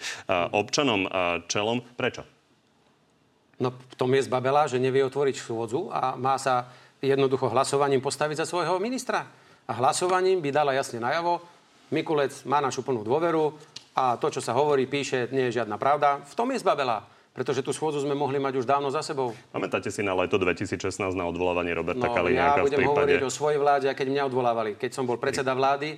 [0.53, 1.09] občanom
[1.49, 1.81] čelom.
[1.97, 2.21] Prečo?
[3.57, 6.69] No v tom je zbabela, že nevie otvoriť schôdzu a má sa
[7.01, 9.25] jednoducho hlasovaním postaviť za svojho ministra.
[9.65, 11.41] A hlasovaním by dala jasne najavo,
[11.91, 13.51] Mikulec má našu plnú dôveru
[13.97, 16.23] a to, čo sa hovorí, píše, nie je žiadna pravda.
[16.23, 19.31] V tom je zbabela pretože tú schôdzu sme mohli mať už dávno za sebou.
[19.55, 23.07] Pamätáte si na leto 2016 na odvolávanie Roberta no, Kaliňáka ja budem v prípade...
[23.07, 24.71] hovoriť o svojej vláde, a keď mňa odvolávali.
[24.75, 25.95] Keď som bol predseda vlády,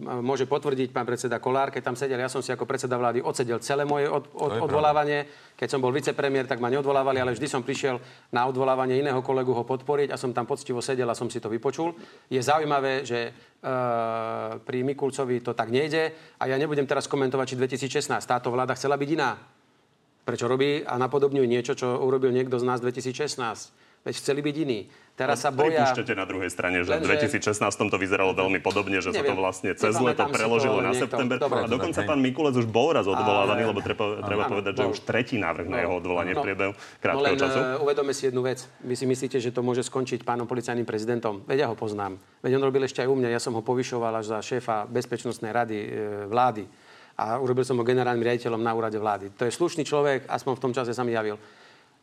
[0.00, 3.60] môže potvrdiť pán predseda Kolár, keď tam sedel, ja som si ako predseda vlády odsedel
[3.60, 5.28] celé moje od, od, odvolávanie.
[5.52, 8.00] Keď som bol vicepremiér, tak ma neodvolávali, ale vždy som prišiel
[8.32, 11.52] na odvolávanie iného kolegu ho podporiť a som tam poctivo sedel a som si to
[11.52, 11.92] vypočul.
[12.32, 13.30] Je zaujímavé, že e,
[14.64, 18.96] pri Mikulcovi to tak nejde a ja nebudem teraz komentovať, či 2016 táto vláda chcela
[18.96, 19.36] byť iná.
[20.24, 24.80] Prečo robí a napodobňuje niečo, čo urobil niekto z nás 2016 Veď chceli byť iní.
[25.12, 25.84] Teraz sa boja...
[25.84, 29.34] Pripúšťate na druhej strane, že v 2016 to vyzeralo veľmi podobne, že neviem, sa to
[29.38, 31.36] vlastne cez leto preložilo na niekto, september.
[31.38, 34.98] Dobre, a dokonca pán Mikulec už bol raz odvolávaný, lebo treba, treba povedať, že už
[35.06, 37.58] tretí návrh na jeho odvolanie v priebehu krátkeho no len, času.
[37.60, 38.64] Uh, uvedome si jednu vec.
[38.82, 41.46] Vy si myslíte, že to môže skončiť pánom policajným prezidentom?
[41.46, 42.18] Veď ja ho poznám.
[42.40, 43.36] Veď on robil ešte aj u mňa.
[43.36, 45.88] Ja som ho povyšoval až za šéfa Bezpečnostnej rady e,
[46.26, 46.64] vlády
[47.20, 49.30] a urobil som ho generálnym riaditeľom na úrade vlády.
[49.36, 51.36] To je slušný človek, aspoň v tom čase sa mi javil.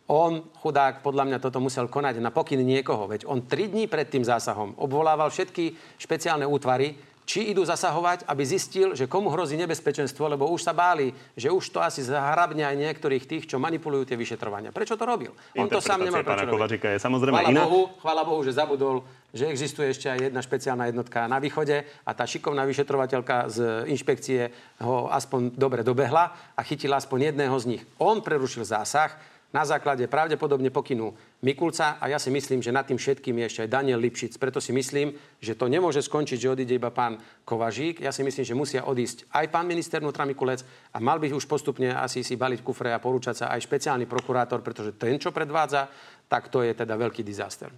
[0.10, 3.06] On, chudák, podľa mňa toto musel konať na pokyn niekoho.
[3.06, 6.98] Veď on tri dní pred tým zásahom obvolával všetky špeciálne útvary,
[7.30, 11.62] či idú zasahovať, aby zistil, že komu hrozí nebezpečenstvo, lebo už sa báli, že už
[11.70, 14.74] to asi zahrabne aj niektorých tých, čo manipulujú tie vyšetrovania.
[14.74, 15.30] Prečo to robil?
[15.54, 16.98] On to sám nemal prečo robiť.
[16.98, 17.70] je samozrejme chvala iná.
[17.70, 22.12] Bohu, chvala Bohu, že zabudol, že existuje ešte aj jedna špeciálna jednotka na východe a
[22.18, 23.58] tá šikovná vyšetrovateľka z
[23.94, 24.50] inšpekcie
[24.82, 27.84] ho aspoň dobre dobehla a chytila aspoň jedného z nich.
[28.02, 29.14] On prerušil zásah,
[29.50, 33.62] na základe pravdepodobne pokynu Mikulca a ja si myslím, že nad tým všetkým je ešte
[33.66, 34.38] aj Daniel Lipšic.
[34.38, 37.18] Preto si myslím, že to nemôže skončiť, že odíde iba pán
[37.50, 38.06] Kovažík.
[38.06, 40.62] Ja si myslím, že musia odísť aj pán minister vnútra Mikulec
[40.94, 44.62] a mal by už postupne asi si baliť kufre a porúčať sa aj špeciálny prokurátor,
[44.62, 45.90] pretože ten, čo predvádza,
[46.30, 47.74] tak to je teda veľký disaster.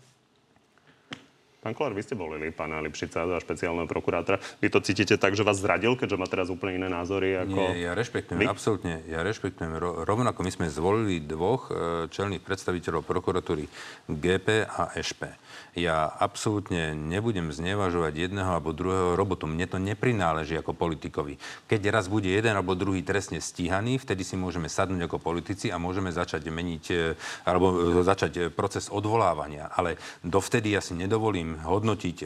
[1.62, 4.42] Pán Kolár, vy ste volili pána Lipšica za špeciálneho prokurátora.
[4.66, 7.38] Vy to cítite tak, že vás zradil, keďže má teraz úplne iné názory?
[7.38, 7.54] Ako...
[7.54, 8.50] Nie, ja rešpektujem, vy?
[8.50, 9.06] absolútne.
[9.06, 9.78] Ja rešpektujem.
[9.78, 13.70] Rovnako my sme zvolili dvoch e, čelných predstaviteľov prokuratúry
[14.10, 15.38] GP a ŠP
[15.72, 19.48] ja absolútne nebudem znevažovať jedného alebo druhého robotu.
[19.48, 21.40] Mne to neprináleží ako politikovi.
[21.72, 25.80] Keď raz bude jeden alebo druhý trestne stíhaný, vtedy si môžeme sadnúť ako politici a
[25.80, 26.96] môžeme začať meniť e,
[27.48, 29.72] alebo e, začať e, proces odvolávania.
[29.72, 29.96] Ale
[30.28, 32.24] dovtedy ja si nedovolím hodnotiť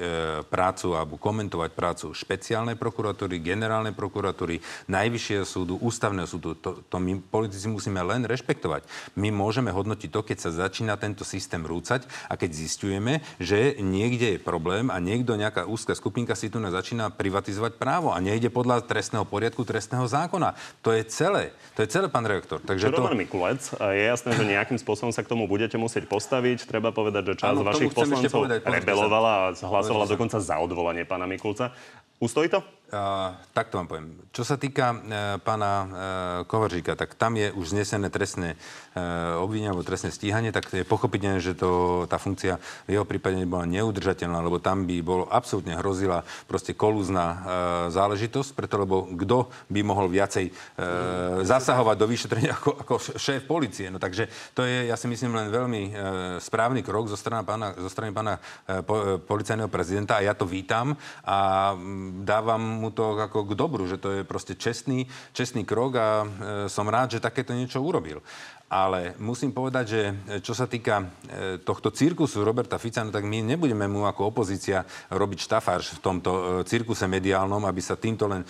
[0.50, 4.58] prácu alebo komentovať prácu špeciálnej prokuratúry, generálnej prokuratúry,
[4.90, 6.58] najvyššieho súdu, ústavného súdu.
[6.66, 8.90] To, to my politici musíme len rešpektovať.
[9.22, 14.36] My môžeme hodnotiť to, keď sa začína tento systém rúcať a keď zistujeme, že niekde
[14.36, 18.84] je problém a niekto, nejaká úzka skupinka si tu začína privatizovať právo a nejde podľa
[18.84, 20.56] trestného poriadku, trestného zákona.
[20.82, 21.52] To je celé.
[21.76, 22.64] To je celé, pán rektor.
[22.64, 23.04] Takže to...
[23.04, 26.66] Roman Mikulec, je jasné, že nejakým spôsobom sa k tomu budete musieť postaviť.
[26.66, 31.76] Treba povedať, že časť vašich poslancov rebelovala a hlasovala dokonca za odvolanie pána Mikulca.
[32.16, 32.64] Ustojí to?
[32.86, 34.14] Uh, takto vám poviem.
[34.30, 35.00] Čo sa týka uh,
[35.42, 35.88] pána uh,
[36.46, 38.54] Kovaržíka, tak tam je už znesené trestné
[38.94, 43.42] uh, obvinenie alebo trestné stíhanie, tak je pochopiteľné, že to, tá funkcia v jeho prípade
[43.42, 47.38] nebola neudržateľná, lebo tam by bolo absolútne hrozila proste kolúzna uh,
[47.90, 53.90] záležitosť, preto lebo kto by mohol viacej uh, zasahovať do vyšetrenia ako, ako šéf policie.
[53.90, 55.94] No takže to je, ja si myslím, len veľmi uh,
[56.38, 60.46] správny krok zo strany pána, zo strany pána uh, po, policajného prezidenta a ja to
[60.46, 60.94] vítam
[61.26, 61.74] a
[62.22, 66.26] dávam mu to ako k dobru, že to je proste čestný, čestný krok a e,
[66.68, 68.20] som rád, že takéto niečo urobil.
[68.66, 70.14] Ale musím povedať, že e,
[70.44, 71.06] čo sa týka e,
[71.64, 76.32] tohto cirkusu Roberta Fica, no tak my nebudeme mu ako opozícia robiť štafáž v tomto
[76.68, 78.44] cirkuse mediálnom, aby sa týmto len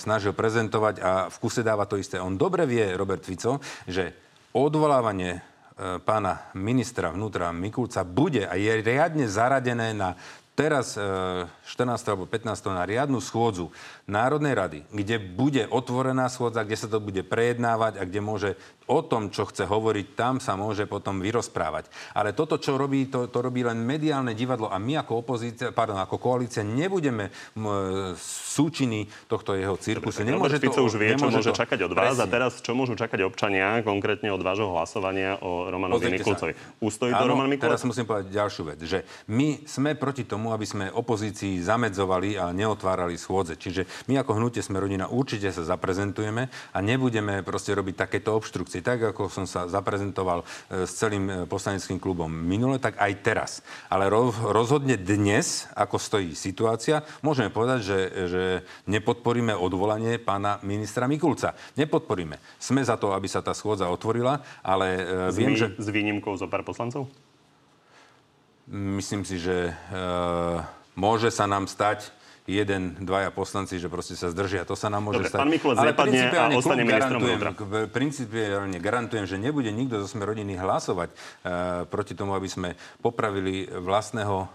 [0.00, 2.16] snažil prezentovať a v kuse dáva to isté.
[2.16, 4.14] On dobre vie, Robert Fico, že
[4.56, 5.42] odvolávanie
[6.02, 10.18] pána ministra vnútra Mikulca bude a je riadne zaradené na
[10.58, 11.54] teraz 14.
[12.10, 12.50] alebo 15.
[12.74, 13.70] na riadnu schôdzu
[14.10, 18.50] Národnej rady, kde bude otvorená schôdza, kde sa to bude prejednávať a kde môže
[18.88, 21.92] o tom, čo chce hovoriť, tam sa môže potom vyrozprávať.
[22.16, 26.00] Ale toto, čo robí, to, to robí len mediálne divadlo a my ako opozícia, pardon,
[26.00, 30.24] ako koalícia nebudeme m, súčiny tohto jeho cirkusu.
[30.24, 32.24] Nemôže to, už vie, čo môže to, čakať od vás presne.
[32.24, 36.56] a teraz čo môžu čakať občania konkrétne od vášho hlasovania o Romanovi Mikulcovi.
[36.80, 37.76] Ustojí to Roman Mikulec?
[37.76, 42.50] Teraz musím povedať ďalšiu vec, že my sme proti tomu, aby sme opozícii zamedzovali a
[42.56, 43.60] neotvárali schôdze.
[43.60, 48.77] Čiže my ako hnutie sme rodina určite sa zaprezentujeme a nebudeme proste robiť takéto obštrukcie
[48.78, 53.12] veci, tak ako som sa zaprezentoval e, s celým e, poslaneckým klubom minule, tak aj
[53.26, 53.50] teraz.
[53.90, 57.98] Ale rozhodne dnes, ako stojí situácia, môžeme povedať, že,
[58.30, 58.44] že
[58.86, 61.58] nepodporíme odvolanie pána ministra Mikulca.
[61.74, 62.38] Nepodporíme.
[62.62, 65.74] Sme za to, aby sa tá schôdza otvorila, ale e, viem, že...
[65.74, 67.10] S výnimkou zo pár poslancov?
[68.68, 70.00] Myslím si, že e,
[70.94, 72.17] môže sa nám stať,
[72.48, 74.64] jeden, dvaja poslanci, že proste sa zdržia.
[74.64, 75.40] To sa nám môže Dobre, stať.
[75.44, 77.52] Pán Mikulec Ale a ostane vnútra.
[77.92, 82.72] Principiálne garantujem, že nebude nikto zo sme rodiny hlasovať uh, proti tomu, aby sme
[83.04, 84.48] popravili vlastného uh,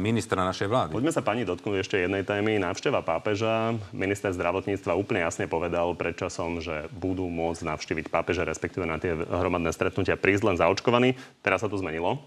[0.00, 0.90] ministra našej vlády.
[0.96, 2.56] Poďme sa pani dotknúť ešte jednej témy.
[2.56, 3.76] Návšteva pápeža.
[3.92, 9.68] Minister zdravotníctva úplne jasne povedal predčasom, že budú môcť navštíviť pápeža, respektíve na tie hromadné
[9.76, 11.12] stretnutia prísť len zaočkovaní.
[11.44, 12.24] Teraz sa to zmenilo.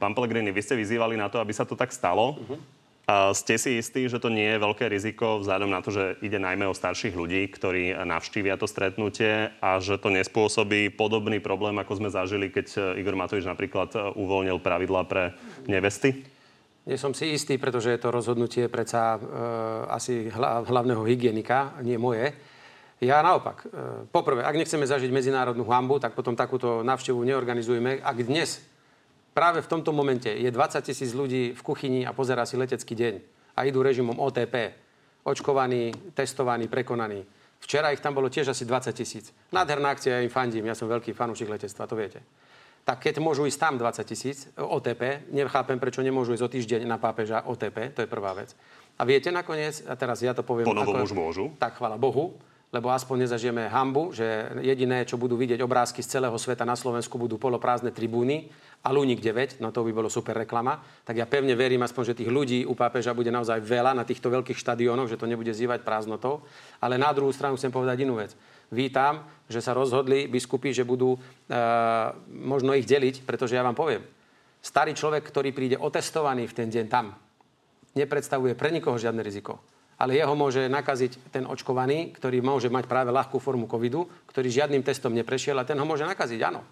[0.00, 2.40] Pán Pellegrini, vy ste vyzývali na to, aby sa to tak stalo.
[2.40, 2.79] Uh-huh.
[3.10, 6.68] Ste si istí, že to nie je veľké riziko vzhľadom na to, že ide najmä
[6.70, 12.08] o starších ľudí, ktorí navštívia to stretnutie a že to nespôsobí podobný problém, ako sme
[12.12, 15.34] zažili, keď Igor Matovič napríklad uvoľnil pravidla pre
[15.66, 16.22] nevesty?
[16.88, 19.18] Nie som si istý, pretože je to rozhodnutie predsa e,
[19.92, 20.32] asi
[20.66, 22.32] hlavného hygienika, nie moje.
[23.04, 23.62] Ja naopak.
[23.62, 28.00] E, poprvé, ak nechceme zažiť medzinárodnú hambu, tak potom takúto návštevu neorganizujeme.
[28.00, 28.64] Ak dnes
[29.34, 33.14] práve v tomto momente je 20 tisíc ľudí v kuchyni a pozerá si letecký deň
[33.56, 34.74] a idú režimom OTP,
[35.24, 37.26] očkovaní, testovaní, prekonaní.
[37.60, 39.36] Včera ich tam bolo tiež asi 20 tisíc.
[39.52, 42.24] Nádherná akcia, ja im fandím, ja som veľký fanúšik letectva, to viete.
[42.80, 46.96] Tak keď môžu ísť tam 20 tisíc OTP, nechápem, prečo nemôžu ísť o týždeň na
[46.96, 48.56] pápeža OTP, to je prvá vec.
[48.96, 50.64] A viete nakoniec, a teraz ja to poviem...
[50.64, 51.52] Po novom už môžu.
[51.60, 52.40] Tak, chvala Bohu,
[52.72, 54.24] lebo aspoň nezažijeme hambu, že
[54.64, 58.48] jediné, čo budú vidieť obrázky z celého sveta na Slovensku, budú poloprázdne tribúny
[58.80, 62.18] a Luník 9, no to by bolo super reklama, tak ja pevne verím aspoň, že
[62.24, 65.84] tých ľudí u pápeža bude naozaj veľa na týchto veľkých štadiónoch, že to nebude zývať
[65.84, 66.40] prázdnotou.
[66.80, 68.32] Ale na druhú stranu chcem povedať inú vec.
[68.72, 71.18] Vítam, že sa rozhodli biskupy, že budú e,
[72.32, 74.00] možno ich deliť, pretože ja vám poviem,
[74.64, 77.12] starý človek, ktorý príde otestovaný v ten deň tam,
[77.92, 79.60] nepredstavuje pre nikoho žiadne riziko
[80.00, 84.80] ale jeho môže nakaziť ten očkovaný, ktorý môže mať práve ľahkú formu covidu, ktorý žiadnym
[84.80, 86.64] testom neprešiel a ten ho môže nakaziť, áno.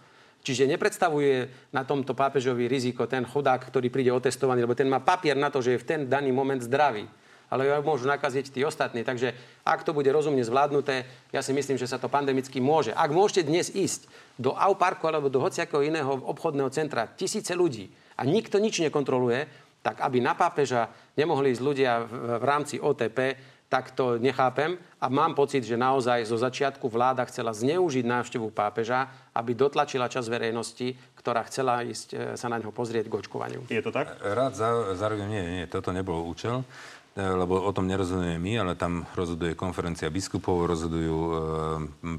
[0.49, 5.37] Čiže nepredstavuje na tomto pápežovi riziko ten chudák, ktorý príde otestovaný, lebo ten má papier
[5.37, 7.05] na to, že je v ten daný moment zdravý.
[7.53, 9.05] Ale ho môžu nakaziť tí ostatní.
[9.05, 11.05] Takže ak to bude rozumne zvládnuté,
[11.37, 12.97] ja si myslím, že sa to pandemicky môže.
[12.97, 14.09] Ak môžete dnes ísť
[14.41, 19.45] do AU parku alebo do hociakého iného obchodného centra, tisíce ľudí a nikto nič nekontroluje,
[19.85, 23.37] tak aby na pápeža nemohli ísť ľudia v, v rámci OTP,
[23.69, 29.13] tak to nechápem a mám pocit, že naozaj zo začiatku vláda chcela zneužiť návštevu pápeža,
[29.37, 33.69] aby dotlačila čas verejnosti, ktorá chcela ísť e, sa na ňo pozrieť k očkovaniu.
[33.69, 34.17] Je to tak?
[34.25, 34.57] Rád
[34.97, 36.65] zároveň nie, nie, toto nebol účel
[37.13, 41.33] e, lebo o tom nerozhodujeme my, ale tam rozhoduje konferencia biskupov, rozhodujú e,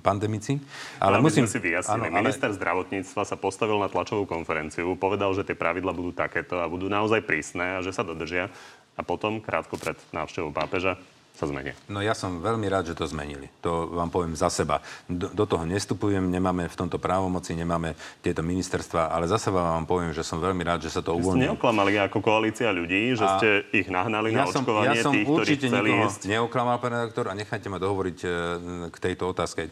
[0.05, 0.61] pandemici.
[1.01, 2.13] Ale, ale musím si vyjasnili.
[2.13, 2.57] Áno, Minister ale...
[2.61, 7.25] zdravotníctva sa postavil na tlačovú konferenciu, povedal, že tie pravidla budú takéto a budú naozaj
[7.25, 8.53] prísne a že sa dodržia.
[8.93, 10.99] A potom, krátko pred návštevou pápeža,
[11.39, 11.71] sa zmenia.
[11.87, 13.47] No ja som veľmi rád, že to zmenili.
[13.63, 14.83] To vám poviem za seba.
[15.07, 19.87] Do, do toho nestupujem, nemáme v tomto právomoci, nemáme tieto ministerstva, ale za seba vám
[19.87, 21.39] poviem, že som veľmi rád, že sa to uvoľnilo.
[21.39, 25.05] Ste neoklamali ako koalícia ľudí, že a ste ich nahnali ja na som, očkovanie ja
[25.07, 26.21] som tých, určite ktorí chceli ísť.
[26.27, 28.29] neoklamal, pán redaktor, a nechajte ma dohovoriť e,
[28.91, 29.61] k tejto otázke.
[29.67, 29.71] E,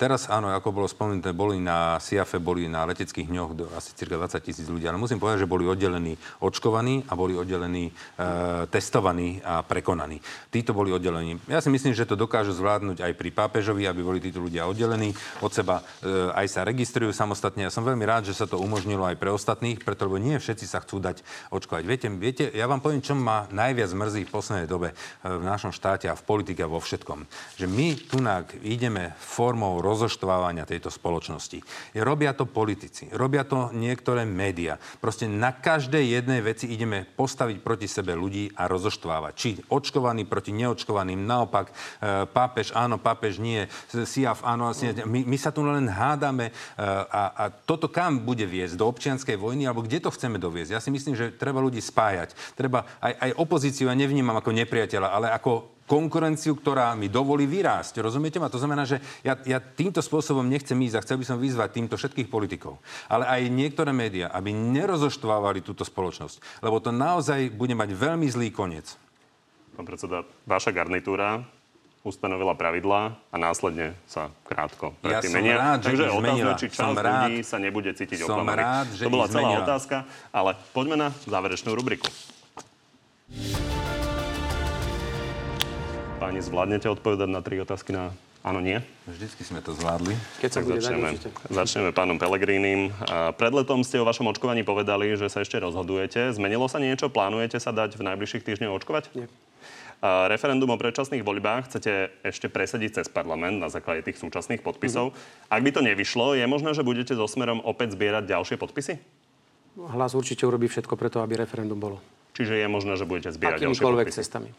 [0.00, 4.16] teraz áno, ako bolo spomenuté, boli na SIAFE, boli na leteckých dňoch do asi cirka
[4.16, 7.92] 20 tisíc ľudí, ale musím povedať, že boli oddelení očkovaní a boli oddelení e,
[8.72, 10.18] testovaní a prekonaní.
[10.48, 11.42] Títo boli boli oddelení.
[11.50, 15.10] Ja si myslím, že to dokážu zvládnuť aj pri pápežovi, aby boli títo ľudia oddelení
[15.42, 17.66] od seba, e, aj sa registrujú samostatne.
[17.66, 20.62] Ja som veľmi rád, že sa to umožnilo aj pre ostatných, preto lebo nie všetci
[20.70, 21.82] sa chcú dať očkovať.
[21.82, 25.74] Viete, viete, ja vám poviem, čo ma najviac mrzí v poslednej dobe e, v našom
[25.74, 27.26] štáte a v politike a vo všetkom.
[27.58, 28.22] Že my tu
[28.62, 31.62] ideme formou rozoštvávania tejto spoločnosti.
[31.98, 34.78] Robia to politici, robia to niektoré médiá.
[35.02, 39.32] Proste na každej jednej veci ideme postaviť proti sebe ľudí a rozoštvávať.
[39.34, 41.24] Či očkovaní proti neočkovaní neočkovaným.
[41.24, 44.68] Naopak, e, pápež áno, pápež nie, SIAF áno,
[45.08, 48.76] my, my sa tu len hádame a, a toto kam bude viesť?
[48.76, 49.64] Do občianskej vojny?
[49.64, 50.76] Alebo kde to chceme doviesť?
[50.76, 52.36] Ja si myslím, že treba ľudí spájať.
[52.52, 58.02] Treba aj, aj opozíciu, ja nevnímam ako nepriateľa, ale ako konkurenciu, ktorá mi dovolí vyrásť.
[58.02, 58.50] Rozumiete ma?
[58.50, 61.94] To znamená, že ja, ja týmto spôsobom nechcem ísť a chcel by som vyzvať týmto
[61.94, 67.94] všetkých politikov, ale aj niektoré médiá, aby nerozoštvávali túto spoločnosť, lebo to naozaj bude mať
[67.94, 68.98] veľmi zlý koniec.
[69.76, 71.44] Pán predseda, vaša garnitúra
[72.00, 75.56] ustanovila pravidlá a následne sa krátko predtým ja menia.
[75.60, 78.62] Rád, Takže otázka, či časť ľudí sa nebude cítiť oklamaný.
[79.04, 79.66] To bola celá zmenila.
[79.68, 79.96] otázka,
[80.32, 82.08] ale poďme na záverečnú rubriku.
[86.16, 88.16] Páni, zvládnete odpovedať na tri otázky na
[88.46, 88.80] áno, nie?
[89.04, 90.16] Vždycky sme to zvládli.
[90.40, 91.20] Keď sa bude začneme,
[91.52, 92.96] začneme pánom Pelegrínim.
[93.36, 96.32] Pred letom ste o vašom očkovaní povedali, že sa ešte rozhodujete.
[96.32, 97.12] Zmenilo sa niečo?
[97.12, 99.12] Plánujete sa dať v najbližších týždňoch očkovať?
[99.12, 99.28] Nie.
[100.04, 101.92] Referendum o predčasných voľbách chcete
[102.22, 105.12] ešte presadiť cez parlament na základe tých súčasných podpisov.
[105.12, 105.52] Mm-hmm.
[105.52, 109.00] Ak by to nevyšlo, je možné, že budete so smerom opäť zbierať ďalšie podpisy?
[109.76, 112.00] Hlas určite urobí všetko preto, aby referendum bolo.
[112.36, 114.20] Čiže je možné, že budete zbierať ďalšie podpisy?
[114.20, 114.50] cestami.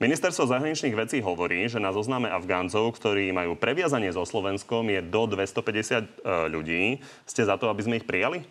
[0.00, 5.30] Ministerstvo zahraničných vecí hovorí, že na zozname Afgáncov, ktorí majú previazanie so Slovenskom, je do
[5.30, 6.04] 250 e,
[6.50, 6.82] ľudí.
[7.22, 8.42] Ste za to, aby sme ich prijali?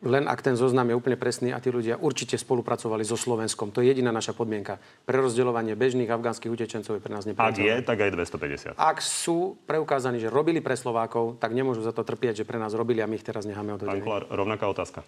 [0.00, 3.68] Len ak ten zoznam je úplne presný a tí ľudia určite spolupracovali so Slovenskom.
[3.76, 4.80] To je jediná naša podmienka.
[5.04, 7.52] Prerozdeľovanie bežných afgánskych utečencov je pre nás nepriateľné.
[7.52, 8.80] Ak je, tak aj 250.
[8.80, 12.72] Ak sú preukázaní, že robili pre Slovákov, tak nemôžu za to trpieť, že pre nás
[12.72, 14.00] robili a my ich teraz necháme odhodených.
[14.00, 15.04] Pán Kolár, rovnaká otázka.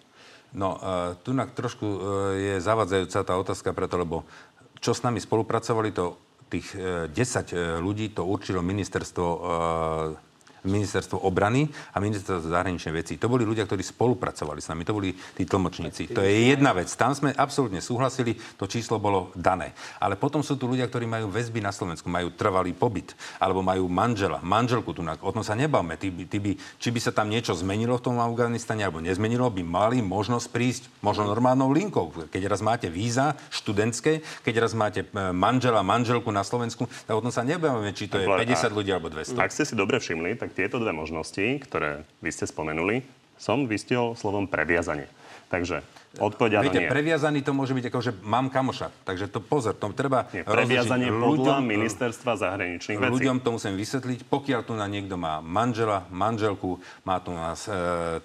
[0.53, 1.97] No, uh, tu trošku uh,
[2.37, 4.29] je zavadzajúca tá otázka preto, lebo
[4.77, 6.21] čo s nami spolupracovali, to
[6.53, 10.32] tých uh, 10 ľudí to určilo ministerstvo uh,
[10.65, 13.19] ministerstvo obrany a ministerstvo zahraničnej veci.
[13.19, 16.15] To boli ľudia, ktorí spolupracovali s nami, to boli tí tlmočníci.
[16.15, 16.89] To je jedna vec.
[16.95, 19.75] Tam sme absolútne súhlasili, to číslo bolo dané.
[19.99, 23.85] Ale potom sú tu ľudia, ktorí majú väzby na Slovensku, majú trvalý pobyt, alebo majú
[23.91, 25.03] manžela, manželku tu.
[25.03, 25.99] O tom sa nebavme.
[25.99, 29.63] Tí, tí by, či by sa tam niečo zmenilo v tom Afganistane, alebo nezmenilo, by
[29.65, 32.31] mali možnosť prísť možno normálnou linkou.
[32.31, 37.21] Keď raz máte víza študentské, keď raz máte e, manžela, manželku na Slovensku, tak o
[37.21, 39.35] tom sa nebavíme, či to je 50 ľudí alebo 200.
[39.35, 43.01] Ak ste si dobre všimli, tak tieto dve možnosti, ktoré vy ste spomenuli,
[43.41, 45.09] som vystihol slovom previazanie.
[45.53, 45.85] Takže
[46.17, 46.89] odpoveď Viete, nie.
[46.89, 48.89] previazaný to môže byť ako, že mám kamoša.
[49.05, 53.13] Takže to pozor, to treba nie, previazanie podľa ľuďom, ministerstva zahraničných vecí.
[53.21, 54.25] Ľuďom to musím vysvetliť.
[54.33, 57.73] Pokiaľ tu na niekto má manžela, manželku, má tu nás e,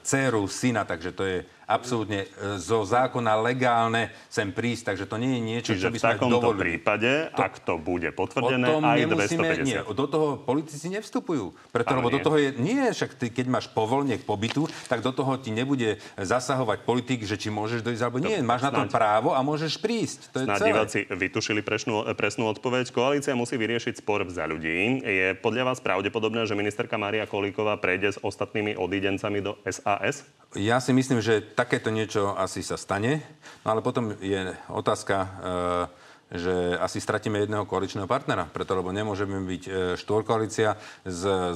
[0.01, 5.37] dceru, syna, takže to je absolútne e, zo zákona legálne sem prísť, takže to nie
[5.37, 6.17] je niečo, Čiže čo by sme dovolili.
[6.17, 9.69] v takomto prípade, to, ak to bude potvrdené, aj nemusíme, 250.
[9.69, 11.53] Nie, do toho politici nevstupujú.
[11.69, 15.13] Preto, lebo do toho je, nie, však ty, keď máš povolenie k pobytu, tak do
[15.13, 18.41] toho ti nebude zasahovať politik, že či môžeš dojsť alebo nie.
[18.41, 20.33] Máš na to právo a môžeš prísť.
[20.33, 22.89] To je Snáď diváci vytušili presnú, presnú odpoveď.
[22.89, 25.05] Koalícia musí vyriešiť spor za ľudí.
[25.05, 30.25] Je podľa vás pravdepodobné, že ministerka Mária Kolíková prejde s ostatnými odídencami do SAS?
[30.57, 33.19] Ja si myslím, že takéto niečo asi sa stane,
[33.67, 35.29] no ale potom je otázka, e,
[36.39, 40.79] že asi stratíme jedného koaličného partnera, preto lebo nemôžeme byť e, štvorkoalícia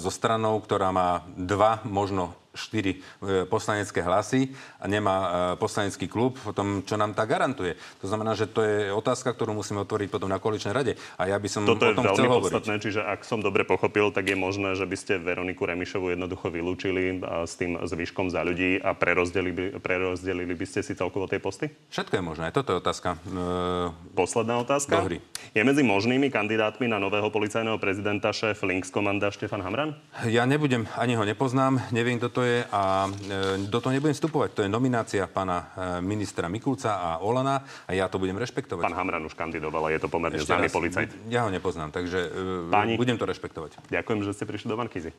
[0.03, 6.37] so stranou, ktorá má dva, možno štyri e, poslanecké hlasy a nemá e, poslanecký klub,
[6.37, 7.81] potom čo nám tá garantuje.
[8.05, 10.93] To znamená, že to je otázka, ktorú musíme otvoriť potom na koaličnej rade.
[11.17, 14.13] A ja by som Toto o tom je veľmi podstatné, čiže ak som dobre pochopil,
[14.13, 18.79] tak je možné, že by ste Veroniku Remišovu jednoducho vylúčili s tým zvyškom za ľudí
[18.85, 21.73] a prerozdelili, prerozdelili by ste si celkovo tie posty?
[21.89, 23.17] Všetko je možné, toto je otázka.
[23.25, 23.89] E...
[24.13, 25.01] Posledná otázka.
[25.01, 25.25] Dohry.
[25.57, 29.97] Je medzi možnými kandidátmi na nového policajného prezidenta šéf Links komanda Štefan Hamran?
[30.29, 34.49] Ja nebudem, ani ho nepoznám, neviem, kto to je a e, do toho nebudem vstupovať.
[34.59, 38.85] To je nominácia pána e, ministra Mikulca a Olana a ja to budem rešpektovať.
[38.85, 41.11] Pán Hamran už kandidoval a je to pomerne Ešte známy raz, policajt.
[41.31, 43.89] Ja ho nepoznám, takže e, Páni, budem to rešpektovať.
[43.91, 45.11] Ďakujem, že ste prišli do Markízy.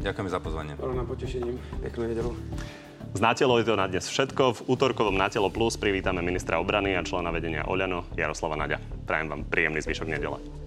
[0.00, 0.72] Ďakujeme za pozvanie.
[0.80, 1.56] Bolo nám potešením.
[1.84, 2.32] Peknú nedelu.
[3.12, 4.42] Z Natelo je to na dnes všetko.
[4.56, 8.80] V útorkovom Natelo Plus privítame ministra obrany a člena vedenia Oľano Jaroslava Naďa.
[9.04, 10.61] Prajem vám príjemný zvyšok nedele.